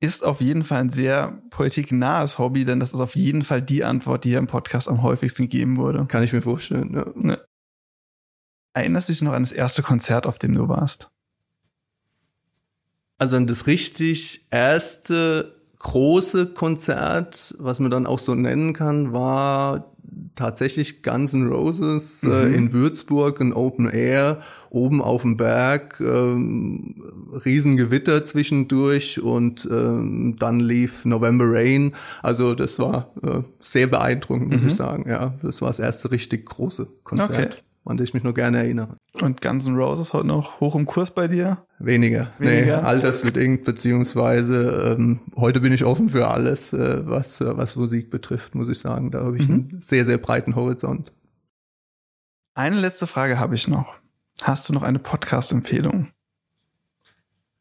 Ist 0.02 0.26
auf 0.26 0.42
jeden 0.42 0.64
Fall 0.64 0.82
ein 0.82 0.90
sehr 0.90 1.40
politiknahes 1.52 2.40
Hobby, 2.40 2.66
denn 2.66 2.80
das 2.80 2.94
ist 2.94 3.00
auf 3.00 3.16
jeden 3.16 3.44
Fall 3.44 3.62
die 3.62 3.84
Antwort, 3.84 4.24
die 4.24 4.30
hier 4.30 4.40
im 4.40 4.48
Podcast 4.48 4.90
am 4.90 5.04
häufigsten 5.04 5.44
gegeben 5.44 5.78
wurde. 5.78 6.06
Kann 6.08 6.24
ich 6.24 6.34
mir 6.34 6.42
vorstellen. 6.42 6.94
Ja. 6.96 7.06
Ne. 7.16 7.40
Erinnerst 8.76 9.08
du 9.08 9.14
dich 9.14 9.22
noch 9.22 9.32
an 9.32 9.44
das 9.44 9.54
erste 9.54 9.82
Konzert, 9.82 10.28
auf 10.28 10.38
dem 10.38 10.54
du 10.54 10.68
warst? 10.68 11.10
Also 13.18 13.38
an 13.38 13.48
das 13.48 13.68
richtig 13.68 14.46
erste 14.52 15.54
große 15.80 16.48
Konzert, 16.48 17.56
was 17.58 17.80
man 17.80 17.90
dann 17.90 18.06
auch 18.06 18.20
so 18.20 18.36
nennen 18.36 18.74
kann, 18.74 19.14
war 19.14 19.96
tatsächlich 20.36 21.04
Guns 21.04 21.34
N' 21.34 21.48
Roses 21.48 22.22
äh, 22.24 22.28
mhm. 22.28 22.34
äh, 22.34 22.58
in 22.58 22.74
Würzburg, 22.74 23.40
ein 23.40 23.54
Open 23.54 23.90
Air, 23.90 24.42
oben 24.70 25.02
auf 25.02 25.22
dem 25.22 25.38
Berg, 25.38 26.02
ähm, 26.02 27.02
Riesengewitter 27.46 28.26
zwischendurch 28.26 29.22
und 29.22 29.70
ähm, 29.72 30.36
dann 30.38 30.60
lief 30.60 31.06
November 31.06 31.46
Rain. 31.48 31.94
Also 32.22 32.54
das 32.54 32.78
war 32.80 33.14
äh, 33.24 33.40
sehr 33.62 33.88
beeindruckend, 33.88 34.52
muss 34.52 34.62
mhm. 34.62 34.68
ich 34.68 34.76
sagen. 34.76 35.10
Ja, 35.10 35.36
das 35.42 35.62
war 35.62 35.70
das 35.70 35.80
erste 35.80 36.12
richtig 36.12 36.46
große 36.46 36.90
Konzert. 37.06 37.54
Okay 37.54 37.65
an 37.86 37.98
das 37.98 38.10
ich 38.10 38.14
mich 38.14 38.24
nur 38.24 38.34
gerne 38.34 38.58
erinnere. 38.58 38.98
Und 39.22 39.42
Guns 39.42 39.68
N' 39.68 39.76
Roses 39.76 40.14
heute 40.14 40.28
noch 40.28 40.60
hoch 40.60 40.76
im 40.76 40.86
Kurs 40.86 41.12
bei 41.12 41.28
dir? 41.28 41.66
Weniger. 41.80 42.32
Weniger? 42.40 42.82
Nee, 42.82 42.86
altersbedingt, 42.86 43.64
beziehungsweise 43.64 44.96
ähm, 44.98 45.22
heute 45.36 45.62
bin 45.62 45.72
ich 45.72 45.86
offen 45.86 46.10
für 46.10 46.28
alles, 46.28 46.74
äh, 46.74 47.08
was, 47.08 47.42
äh, 47.42 47.58
was 47.58 47.76
Musik 47.76 48.10
betrifft, 48.10 48.56
muss 48.56 48.70
ich 48.70 48.80
sagen. 48.80 49.12
Da 49.12 49.24
habe 49.24 49.38
ich 49.38 49.48
mhm. 49.48 49.54
einen 49.54 49.82
sehr, 49.82 50.06
sehr 50.06 50.18
breiten 50.18 50.56
Horizont. 50.56 51.14
Eine 52.56 52.80
letzte 52.80 53.06
Frage 53.06 53.40
habe 53.40 53.56
ich 53.56 53.68
noch. 53.68 53.94
Hast 54.42 54.68
du 54.68 54.74
noch 54.74 54.84
eine 54.84 55.00
Podcast-Empfehlung? 55.00 56.10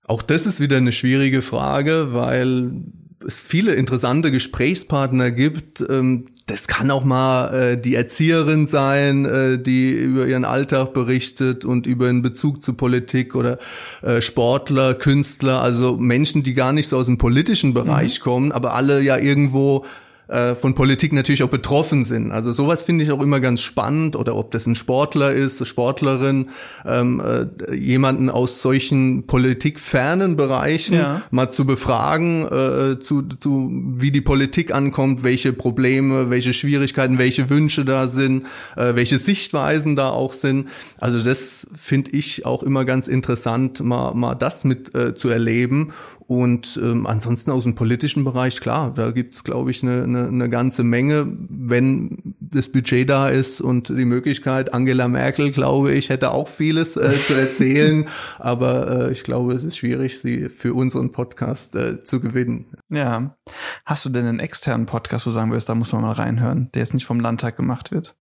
Auch 0.06 0.22
das 0.22 0.46
ist 0.46 0.60
wieder 0.60 0.76
eine 0.76 0.92
schwierige 0.92 1.42
Frage, 1.42 2.12
weil 2.12 2.82
es 3.26 3.40
viele 3.40 3.74
interessante 3.74 4.30
Gesprächspartner 4.30 5.30
gibt, 5.30 5.84
ähm, 5.88 6.26
das 6.46 6.68
kann 6.68 6.90
auch 6.90 7.04
mal 7.04 7.54
äh, 7.54 7.80
die 7.80 7.94
Erzieherin 7.94 8.66
sein, 8.66 9.24
äh, 9.24 9.58
die 9.58 9.90
über 9.92 10.26
ihren 10.26 10.44
Alltag 10.44 10.92
berichtet 10.92 11.64
und 11.64 11.86
über 11.86 12.08
einen 12.08 12.20
Bezug 12.20 12.62
zu 12.62 12.74
Politik 12.74 13.34
oder 13.34 13.58
äh, 14.02 14.20
Sportler, 14.20 14.94
Künstler, 14.94 15.62
also 15.62 15.96
Menschen, 15.96 16.42
die 16.42 16.52
gar 16.52 16.72
nicht 16.72 16.88
so 16.88 16.98
aus 16.98 17.06
dem 17.06 17.16
politischen 17.16 17.72
Bereich 17.72 18.20
mhm. 18.20 18.24
kommen, 18.24 18.52
aber 18.52 18.74
alle 18.74 19.00
ja 19.00 19.16
irgendwo 19.16 19.86
äh, 20.28 20.54
von 20.54 20.74
Politik 20.74 21.12
natürlich 21.12 21.42
auch 21.42 21.48
betroffen 21.48 22.04
sind. 22.04 22.32
Also 22.32 22.52
sowas 22.52 22.82
finde 22.82 23.04
ich 23.04 23.10
auch 23.10 23.20
immer 23.20 23.40
ganz 23.40 23.60
spannend 23.60 24.16
oder 24.16 24.36
ob 24.36 24.50
das 24.50 24.66
ein 24.66 24.74
Sportler 24.74 25.32
ist, 25.32 25.66
Sportlerin, 25.66 26.50
ähm, 26.86 27.20
äh, 27.20 27.74
jemanden 27.74 28.30
aus 28.30 28.62
solchen 28.62 29.26
politikfernen 29.26 30.36
Bereichen 30.36 30.94
ja. 30.94 31.22
mal 31.30 31.50
zu 31.50 31.66
befragen, 31.66 32.46
äh, 32.46 32.98
zu, 33.00 33.22
zu 33.22 33.70
wie 33.94 34.10
die 34.10 34.22
Politik 34.22 34.74
ankommt, 34.74 35.24
welche 35.24 35.52
Probleme, 35.52 36.30
welche 36.30 36.52
Schwierigkeiten, 36.52 37.18
welche 37.18 37.50
Wünsche 37.50 37.84
da 37.84 38.08
sind, 38.08 38.46
äh, 38.76 38.94
welche 38.94 39.18
Sichtweisen 39.18 39.96
da 39.96 40.10
auch 40.10 40.32
sind. 40.32 40.68
Also 40.98 41.22
das 41.22 41.66
finde 41.74 42.12
ich 42.12 42.46
auch 42.46 42.62
immer 42.62 42.84
ganz 42.84 43.08
interessant, 43.08 43.80
mal, 43.80 44.14
mal 44.14 44.34
das 44.34 44.64
mit 44.64 44.94
äh, 44.94 45.14
zu 45.14 45.28
erleben. 45.28 45.92
Und 46.26 46.80
ähm, 46.82 47.06
ansonsten 47.06 47.50
aus 47.50 47.64
dem 47.64 47.74
politischen 47.74 48.24
Bereich, 48.24 48.60
klar, 48.60 48.92
da 48.94 49.10
gibt's, 49.10 49.44
glaube 49.44 49.70
ich, 49.70 49.82
eine, 49.82 50.04
eine, 50.04 50.28
eine 50.28 50.48
ganze 50.48 50.82
Menge, 50.82 51.26
wenn 51.50 52.34
das 52.40 52.70
Budget 52.70 53.10
da 53.10 53.28
ist 53.28 53.60
und 53.60 53.90
die 53.90 54.06
Möglichkeit. 54.06 54.72
Angela 54.72 55.08
Merkel, 55.08 55.50
glaube 55.50 55.92
ich, 55.92 56.08
hätte 56.08 56.30
auch 56.30 56.48
vieles 56.48 56.96
äh, 56.96 57.10
zu 57.10 57.34
erzählen, 57.38 58.08
aber 58.38 59.08
äh, 59.08 59.12
ich 59.12 59.22
glaube, 59.22 59.52
es 59.52 59.64
ist 59.64 59.76
schwierig, 59.76 60.18
sie 60.18 60.48
für 60.48 60.72
unseren 60.72 61.12
Podcast 61.12 61.76
äh, 61.76 62.02
zu 62.02 62.20
gewinnen. 62.20 62.66
Ja. 62.88 63.36
Hast 63.84 64.06
du 64.06 64.08
denn 64.08 64.24
einen 64.24 64.40
externen 64.40 64.86
Podcast, 64.86 65.26
wo 65.26 65.30
du 65.30 65.34
sagen 65.34 65.50
würdest, 65.50 65.68
da 65.68 65.74
muss 65.74 65.92
man 65.92 66.02
mal 66.02 66.12
reinhören, 66.12 66.70
der 66.72 66.80
jetzt 66.80 66.94
nicht 66.94 67.04
vom 67.04 67.20
Landtag 67.20 67.56
gemacht 67.56 67.92
wird? 67.92 68.16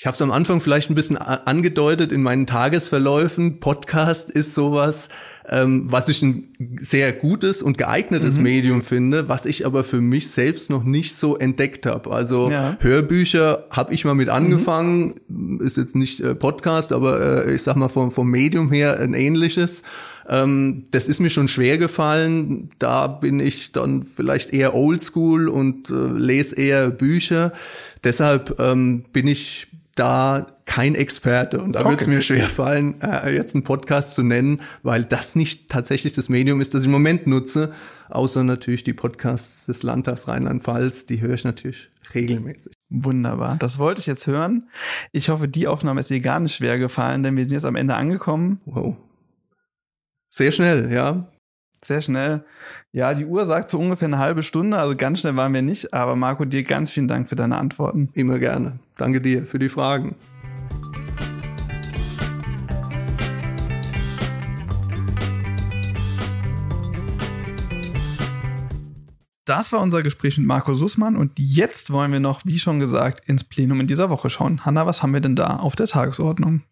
Ich 0.00 0.06
habe 0.06 0.14
es 0.14 0.22
am 0.22 0.30
Anfang 0.30 0.60
vielleicht 0.60 0.90
ein 0.90 0.94
bisschen 0.94 1.16
angedeutet 1.16 2.12
in 2.12 2.22
meinen 2.22 2.46
Tagesverläufen. 2.46 3.58
Podcast 3.58 4.30
ist 4.30 4.54
sowas, 4.54 5.08
ähm, 5.50 5.84
was 5.86 6.08
ich 6.08 6.22
ein 6.22 6.78
sehr 6.80 7.12
gutes 7.12 7.62
und 7.62 7.78
geeignetes 7.78 8.36
mhm. 8.36 8.42
Medium 8.42 8.82
finde, 8.82 9.28
was 9.28 9.46
ich 9.46 9.64
aber 9.64 9.84
für 9.84 10.00
mich 10.00 10.30
selbst 10.30 10.70
noch 10.70 10.84
nicht 10.84 11.16
so 11.16 11.36
entdeckt 11.36 11.86
habe. 11.86 12.10
Also 12.10 12.50
ja. 12.50 12.76
Hörbücher 12.80 13.64
habe 13.70 13.94
ich 13.94 14.04
mal 14.04 14.14
mit 14.14 14.28
angefangen, 14.28 15.14
mhm. 15.28 15.60
ist 15.60 15.76
jetzt 15.76 15.96
nicht 15.96 16.20
äh, 16.20 16.34
Podcast, 16.34 16.92
aber 16.92 17.46
äh, 17.46 17.54
ich 17.54 17.62
sag 17.62 17.76
mal 17.76 17.88
vom, 17.88 18.10
vom 18.10 18.30
Medium 18.30 18.70
her 18.70 19.00
ein 19.00 19.14
ähnliches. 19.14 19.82
Ähm, 20.28 20.84
das 20.90 21.08
ist 21.08 21.20
mir 21.20 21.30
schon 21.30 21.48
schwer 21.48 21.78
gefallen. 21.78 22.70
Da 22.78 23.06
bin 23.06 23.40
ich 23.40 23.72
dann 23.72 24.02
vielleicht 24.02 24.52
eher 24.52 24.74
oldschool 24.74 25.48
und 25.48 25.90
äh, 25.90 25.94
lese 25.94 26.56
eher 26.56 26.90
Bücher. 26.90 27.52
Deshalb 28.04 28.60
ähm, 28.60 29.04
bin 29.12 29.26
ich 29.26 29.68
da 29.94 30.46
kein 30.68 30.94
Experte 30.94 31.62
und 31.62 31.72
da 31.72 31.80
okay. 31.80 31.90
wird 31.90 32.00
es 32.02 32.06
mir 32.06 32.20
schwer 32.20 32.46
fallen, 32.46 33.00
äh, 33.00 33.34
jetzt 33.34 33.54
einen 33.54 33.64
Podcast 33.64 34.14
zu 34.14 34.22
nennen, 34.22 34.60
weil 34.82 35.02
das 35.02 35.34
nicht 35.34 35.70
tatsächlich 35.70 36.12
das 36.12 36.28
Medium 36.28 36.60
ist, 36.60 36.74
das 36.74 36.82
ich 36.82 36.86
im 36.88 36.92
Moment 36.92 37.26
nutze, 37.26 37.72
außer 38.10 38.44
natürlich 38.44 38.84
die 38.84 38.92
Podcasts 38.92 39.64
des 39.64 39.82
Landtags 39.82 40.28
Rheinland-Pfalz, 40.28 41.06
die 41.06 41.22
höre 41.22 41.34
ich 41.34 41.44
natürlich 41.44 41.90
regelmäßig. 42.14 42.74
Wunderbar, 42.90 43.56
das 43.58 43.78
wollte 43.78 44.00
ich 44.00 44.06
jetzt 44.06 44.26
hören. 44.26 44.68
Ich 45.10 45.30
hoffe, 45.30 45.48
die 45.48 45.66
Aufnahme 45.66 46.00
ist 46.00 46.10
dir 46.10 46.20
gar 46.20 46.38
nicht 46.38 46.54
schwer 46.54 46.78
gefallen, 46.78 47.22
denn 47.22 47.34
wir 47.34 47.44
sind 47.44 47.52
jetzt 47.52 47.64
am 47.64 47.76
Ende 47.76 47.94
angekommen. 47.94 48.60
Wow. 48.66 48.94
Sehr 50.28 50.52
schnell, 50.52 50.92
ja. 50.92 51.32
Sehr 51.82 52.02
schnell. 52.02 52.44
Ja, 52.92 53.14
die 53.14 53.24
Uhr 53.24 53.46
sagt 53.46 53.70
so 53.70 53.78
ungefähr 53.78 54.08
eine 54.08 54.18
halbe 54.18 54.42
Stunde, 54.42 54.76
also 54.76 54.94
ganz 54.96 55.20
schnell 55.20 55.36
waren 55.36 55.54
wir 55.54 55.62
nicht. 55.62 55.94
Aber 55.94 56.14
Marco, 56.14 56.44
dir 56.44 56.62
ganz 56.62 56.90
vielen 56.90 57.08
Dank 57.08 57.28
für 57.28 57.36
deine 57.36 57.56
Antworten. 57.56 58.10
Immer 58.12 58.38
gerne. 58.38 58.80
Danke 58.96 59.22
dir 59.22 59.46
für 59.46 59.58
die 59.58 59.70
Fragen. 59.70 60.16
Das 69.48 69.72
war 69.72 69.80
unser 69.80 70.02
Gespräch 70.02 70.36
mit 70.36 70.46
Marco 70.46 70.74
Sussmann 70.74 71.16
und 71.16 71.32
jetzt 71.38 71.90
wollen 71.90 72.12
wir 72.12 72.20
noch, 72.20 72.44
wie 72.44 72.58
schon 72.58 72.78
gesagt, 72.78 73.26
ins 73.26 73.44
Plenum 73.44 73.80
in 73.80 73.86
dieser 73.86 74.10
Woche 74.10 74.28
schauen. 74.28 74.66
Hanna, 74.66 74.84
was 74.84 75.02
haben 75.02 75.14
wir 75.14 75.22
denn 75.22 75.36
da 75.36 75.56
auf 75.56 75.74
der 75.74 75.86
Tagesordnung? 75.86 76.64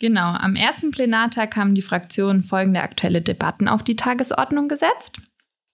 Genau, 0.00 0.32
am 0.32 0.56
ersten 0.56 0.90
Plenartag 0.90 1.54
haben 1.54 1.76
die 1.76 1.82
Fraktionen 1.82 2.42
folgende 2.42 2.82
aktuelle 2.82 3.22
Debatten 3.22 3.68
auf 3.68 3.84
die 3.84 3.94
Tagesordnung 3.94 4.66
gesetzt. 4.66 5.20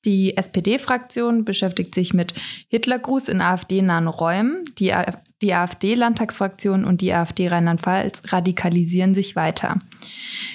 Die 0.05 0.37
SPD-Fraktion 0.37 1.47
beschäftigt 1.47 1.95
sich 1.95 2.13
mit 2.13 2.35
Hitlergruß 2.69 3.29
in 3.29 3.41
AfD-nahen 3.41 4.09
Räumen. 4.09 4.63
Die, 4.79 4.93
die 5.43 5.53
AfD-Landtagsfraktion 5.53 6.85
und 6.85 7.01
die 7.01 7.13
AfD 7.13 7.49
Rheinland-Pfalz 7.49 8.23
radikalisieren 8.33 9.15
sich 9.15 9.37
weiter. 9.37 9.81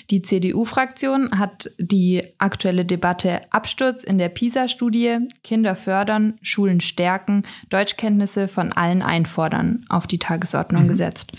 Die 0.10 0.22
CDU-Fraktion 0.22 1.38
hat 1.38 1.70
die 1.78 2.24
aktuelle 2.38 2.86
Debatte 2.86 3.42
Absturz 3.52 4.04
in 4.04 4.18
der 4.18 4.30
PISA-Studie, 4.30 5.28
Kinder 5.44 5.76
fördern, 5.76 6.40
Schulen 6.42 6.80
stärken, 6.80 7.44
Deutschkenntnisse 7.70 8.48
von 8.48 8.72
allen 8.72 9.02
einfordern 9.02 9.86
auf 9.90 10.08
die 10.08 10.20
Tagesordnung 10.20 10.84
mhm. 10.84 10.88
gesetzt. 10.88 11.34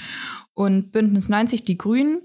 Und 0.55 0.93
Bündnis 0.93 1.29
90, 1.29 1.65
die 1.65 1.79
Grünen, 1.79 2.19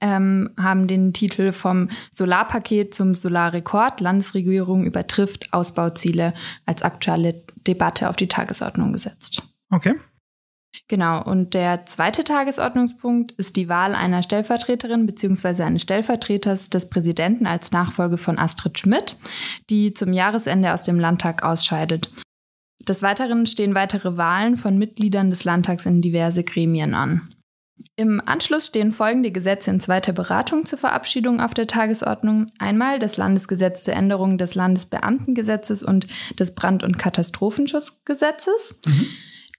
ähm, 0.00 0.50
haben 0.58 0.86
den 0.86 1.12
Titel 1.12 1.52
vom 1.52 1.88
Solarpaket 2.12 2.94
zum 2.94 3.14
Solarrekord. 3.14 4.00
Landesregierung 4.00 4.84
übertrifft 4.84 5.52
Ausbauziele 5.52 6.34
als 6.66 6.82
aktuelle 6.82 7.42
Debatte 7.66 8.08
auf 8.08 8.16
die 8.16 8.28
Tagesordnung 8.28 8.92
gesetzt. 8.92 9.42
Okay. 9.70 9.94
Genau, 10.86 11.22
und 11.22 11.54
der 11.54 11.86
zweite 11.86 12.24
Tagesordnungspunkt 12.24 13.32
ist 13.32 13.56
die 13.56 13.68
Wahl 13.68 13.94
einer 13.94 14.22
Stellvertreterin 14.22 15.06
bzw. 15.06 15.62
eines 15.62 15.82
Stellvertreters 15.82 16.70
des 16.70 16.88
Präsidenten 16.88 17.46
als 17.46 17.72
Nachfolge 17.72 18.18
von 18.18 18.38
Astrid 18.38 18.78
Schmidt, 18.78 19.16
die 19.70 19.92
zum 19.92 20.12
Jahresende 20.12 20.72
aus 20.72 20.84
dem 20.84 20.98
Landtag 20.98 21.42
ausscheidet. 21.42 22.10
Des 22.80 23.02
Weiteren 23.02 23.46
stehen 23.46 23.74
weitere 23.74 24.16
Wahlen 24.16 24.56
von 24.56 24.78
Mitgliedern 24.78 25.30
des 25.30 25.44
Landtags 25.44 25.84
in 25.84 26.00
diverse 26.00 26.42
Gremien 26.44 26.94
an. 26.94 27.34
Im 27.96 28.20
Anschluss 28.24 28.66
stehen 28.66 28.92
folgende 28.92 29.30
Gesetze 29.30 29.70
in 29.70 29.80
zweiter 29.80 30.12
Beratung 30.12 30.66
zur 30.66 30.78
Verabschiedung 30.78 31.40
auf 31.40 31.54
der 31.54 31.66
Tagesordnung. 31.66 32.46
Einmal 32.58 32.98
das 32.98 33.16
Landesgesetz 33.16 33.84
zur 33.84 33.94
Änderung 33.94 34.38
des 34.38 34.54
Landesbeamtengesetzes 34.54 35.82
und 35.82 36.06
des 36.38 36.54
Brand- 36.54 36.82
und 36.82 36.98
Katastrophenschutzgesetzes. 36.98 38.80
Mhm. 38.86 39.06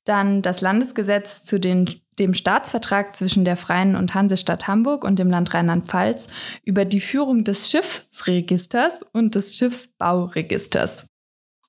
Dann 0.09 0.41
das 0.41 0.61
Landesgesetz 0.61 1.43
zu 1.43 1.59
den, 1.59 1.87
dem 2.17 2.33
Staatsvertrag 2.33 3.15
zwischen 3.15 3.45
der 3.45 3.55
Freien 3.55 3.95
und 3.95 4.15
Hansestadt 4.15 4.67
Hamburg 4.67 5.03
und 5.03 5.19
dem 5.19 5.29
Land 5.29 5.53
Rheinland-Pfalz 5.53 6.29
über 6.65 6.83
die 6.83 6.99
Führung 6.99 7.43
des 7.43 7.69
Schiffsregisters 7.69 9.05
und 9.13 9.35
des 9.35 9.55
Schiffsbauregisters. 9.55 11.05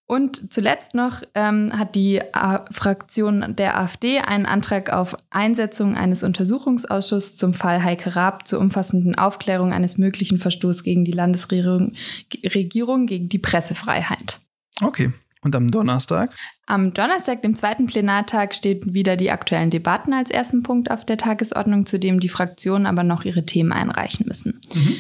Und 0.07 0.55
zuletzt 0.55 0.95
noch 0.95 1.23
ähm, 1.35 1.79
hat 1.79 1.95
die 1.95 2.23
A 2.35 2.65
Fraktion 2.73 3.57
der 3.57 3.79
AfD 3.79 4.21
einen 4.21 4.47
Antrag 4.47 4.91
auf 4.91 5.19
Einsetzung 5.29 5.95
eines 5.95 6.23
Untersuchungsausschusses 6.23 7.37
zum 7.37 7.53
Fall 7.53 7.85
Heike 7.85 8.17
Raab 8.17 8.49
zur 8.49 8.59
umfassenden 8.59 9.17
Aufklärung 9.17 9.75
eines 9.75 9.99
möglichen 9.99 10.39
Verstoßes 10.39 10.83
gegen 10.83 11.05
die 11.05 11.13
Landesregierung 11.13 11.93
Regierung 12.43 13.05
gegen 13.05 13.29
die 13.29 13.39
Pressefreiheit. 13.39 14.41
Okay. 14.81 15.13
Und 15.43 15.57
am 15.57 15.71
Donnerstag? 15.71 16.35
Am 16.67 16.93
Donnerstag, 16.93 17.43
dem 17.43 17.57
zweiten 17.57 17.87
Plenartag, 17.87 18.55
stehen 18.55 18.95
wieder 18.95 19.17
die 19.17 19.31
aktuellen 19.31 19.71
Debatten 19.71 20.13
als 20.13 20.31
ersten 20.31 20.63
Punkt 20.63 20.91
auf 20.91 21.07
der 21.07 21.17
Tagesordnung, 21.17 21.87
zu 21.87 21.99
dem 21.99 22.21
die 22.21 22.29
Fraktionen 22.29 22.87
aber 22.87 23.05
noch 23.05 23.25
ihre 23.25 23.47
Themen 23.47 23.73
einreichen 23.73 24.27
müssen. 24.27 24.61
Mhm. 24.75 24.97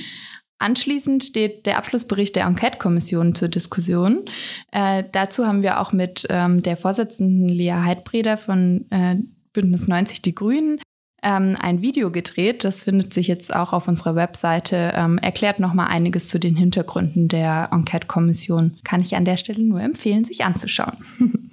Anschließend 0.58 1.24
steht 1.24 1.64
der 1.66 1.78
Abschlussbericht 1.78 2.36
der 2.36 2.44
Enquete-Kommission 2.44 3.34
zur 3.34 3.48
Diskussion. 3.48 4.24
Äh, 4.72 5.04
dazu 5.12 5.46
haben 5.46 5.62
wir 5.62 5.80
auch 5.80 5.92
mit 5.92 6.26
ähm, 6.28 6.62
der 6.62 6.76
Vorsitzenden 6.76 7.48
Lea 7.48 7.82
Heidbreder 7.82 8.36
von 8.36 8.86
äh, 8.90 9.16
Bündnis 9.52 9.88
90 9.88 10.22
Die 10.22 10.34
Grünen 10.34 10.78
ähm, 11.22 11.56
ein 11.60 11.82
Video 11.82 12.10
gedreht. 12.10 12.64
Das 12.64 12.82
findet 12.82 13.12
sich 13.12 13.28
jetzt 13.28 13.54
auch 13.54 13.72
auf 13.72 13.88
unserer 13.88 14.14
Webseite. 14.14 14.92
Ähm, 14.94 15.18
erklärt 15.18 15.60
nochmal 15.60 15.88
einiges 15.88 16.28
zu 16.28 16.38
den 16.38 16.56
Hintergründen 16.56 17.28
der 17.28 17.68
Enquete-Kommission. 17.72 18.76
Kann 18.84 19.02
ich 19.02 19.16
an 19.16 19.24
der 19.24 19.36
Stelle 19.36 19.62
nur 19.62 19.80
empfehlen, 19.80 20.24
sich 20.24 20.44
anzuschauen. 20.44 20.96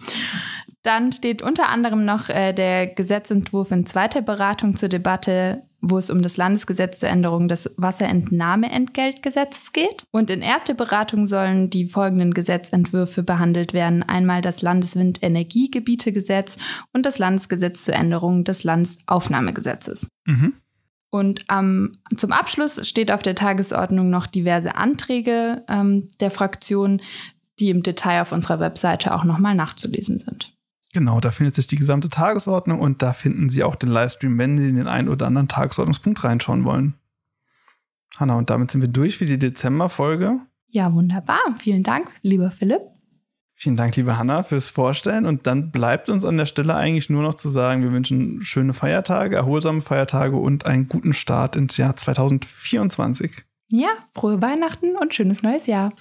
Dann 0.83 1.11
steht 1.11 1.41
unter 1.41 1.67
anderem 1.67 2.05
noch 2.05 2.29
äh, 2.29 2.53
der 2.53 2.87
Gesetzentwurf 2.87 3.71
in 3.71 3.85
zweiter 3.85 4.21
Beratung 4.21 4.77
zur 4.77 4.89
Debatte 4.89 5.63
wo 5.81 5.97
es 5.97 6.09
um 6.09 6.21
das 6.21 6.37
Landesgesetz 6.37 6.99
zur 6.99 7.09
Änderung 7.09 7.47
des 7.47 7.69
Wasserentnahmeentgeltgesetzes 7.77 9.73
geht. 9.73 10.05
Und 10.11 10.29
in 10.29 10.41
erster 10.41 10.73
Beratung 10.73 11.27
sollen 11.27 11.69
die 11.69 11.85
folgenden 11.85 12.33
Gesetzentwürfe 12.33 13.23
behandelt 13.23 13.73
werden. 13.73 14.03
Einmal 14.03 14.41
das 14.41 14.61
Landeswindenergiegebietegesetz 14.61 16.57
und 16.93 17.05
das 17.05 17.19
Landesgesetz 17.19 17.83
zur 17.83 17.95
Änderung 17.95 18.43
des 18.43 18.63
Landesaufnahmegesetzes. 18.63 20.07
Mhm. 20.25 20.53
Und 21.09 21.45
ähm, 21.49 21.97
zum 22.15 22.31
Abschluss 22.31 22.87
steht 22.87 23.11
auf 23.11 23.21
der 23.23 23.35
Tagesordnung 23.35 24.09
noch 24.09 24.27
diverse 24.27 24.75
Anträge 24.75 25.63
ähm, 25.69 26.09
der 26.19 26.31
Fraktion, 26.31 27.01
die 27.59 27.69
im 27.69 27.81
Detail 27.81 28.21
auf 28.21 28.31
unserer 28.31 28.59
Webseite 28.59 29.13
auch 29.15 29.23
nochmal 29.23 29.55
nachzulesen 29.55 30.19
sind. 30.19 30.56
Genau, 30.93 31.19
da 31.19 31.31
findet 31.31 31.55
sich 31.55 31.67
die 31.67 31.75
gesamte 31.75 32.09
Tagesordnung 32.09 32.79
und 32.79 33.01
da 33.01 33.13
finden 33.13 33.49
Sie 33.49 33.63
auch 33.63 33.75
den 33.75 33.89
Livestream, 33.89 34.37
wenn 34.37 34.57
Sie 34.57 34.69
in 34.69 34.75
den 34.75 34.87
einen 34.87 35.09
oder 35.09 35.27
anderen 35.27 35.47
Tagesordnungspunkt 35.47 36.23
reinschauen 36.23 36.63
wollen. 36.65 36.95
Hanna, 38.17 38.35
und 38.35 38.49
damit 38.49 38.71
sind 38.71 38.81
wir 38.81 38.87
durch 38.87 39.17
für 39.17 39.25
die 39.25 39.37
Dezemberfolge. 39.37 40.39
Ja, 40.69 40.93
wunderbar. 40.93 41.39
Vielen 41.59 41.83
Dank, 41.83 42.09
lieber 42.21 42.51
Philipp. 42.51 42.81
Vielen 43.59 43.75
Dank, 43.75 43.95
liebe 43.95 44.17
Hanna, 44.17 44.43
fürs 44.43 44.69
Vorstellen. 44.69 45.25
Und 45.25 45.47
dann 45.47 45.71
bleibt 45.71 46.09
uns 46.09 46.23
an 46.23 46.37
der 46.37 46.45
Stelle 46.45 46.75
eigentlich 46.75 47.09
nur 47.09 47.23
noch 47.23 47.33
zu 47.33 47.49
sagen, 47.49 47.81
wir 47.81 47.91
wünschen 47.91 48.41
schöne 48.41 48.73
Feiertage, 48.73 49.35
erholsame 49.35 49.81
Feiertage 49.81 50.35
und 50.35 50.67
einen 50.67 50.87
guten 50.87 51.13
Start 51.13 51.55
ins 51.55 51.77
Jahr 51.77 51.95
2024. 51.95 53.43
Ja, 53.69 53.89
frohe 54.13 54.41
Weihnachten 54.43 54.95
und 54.95 55.15
schönes 55.15 55.41
neues 55.41 55.65
Jahr. 55.65 55.91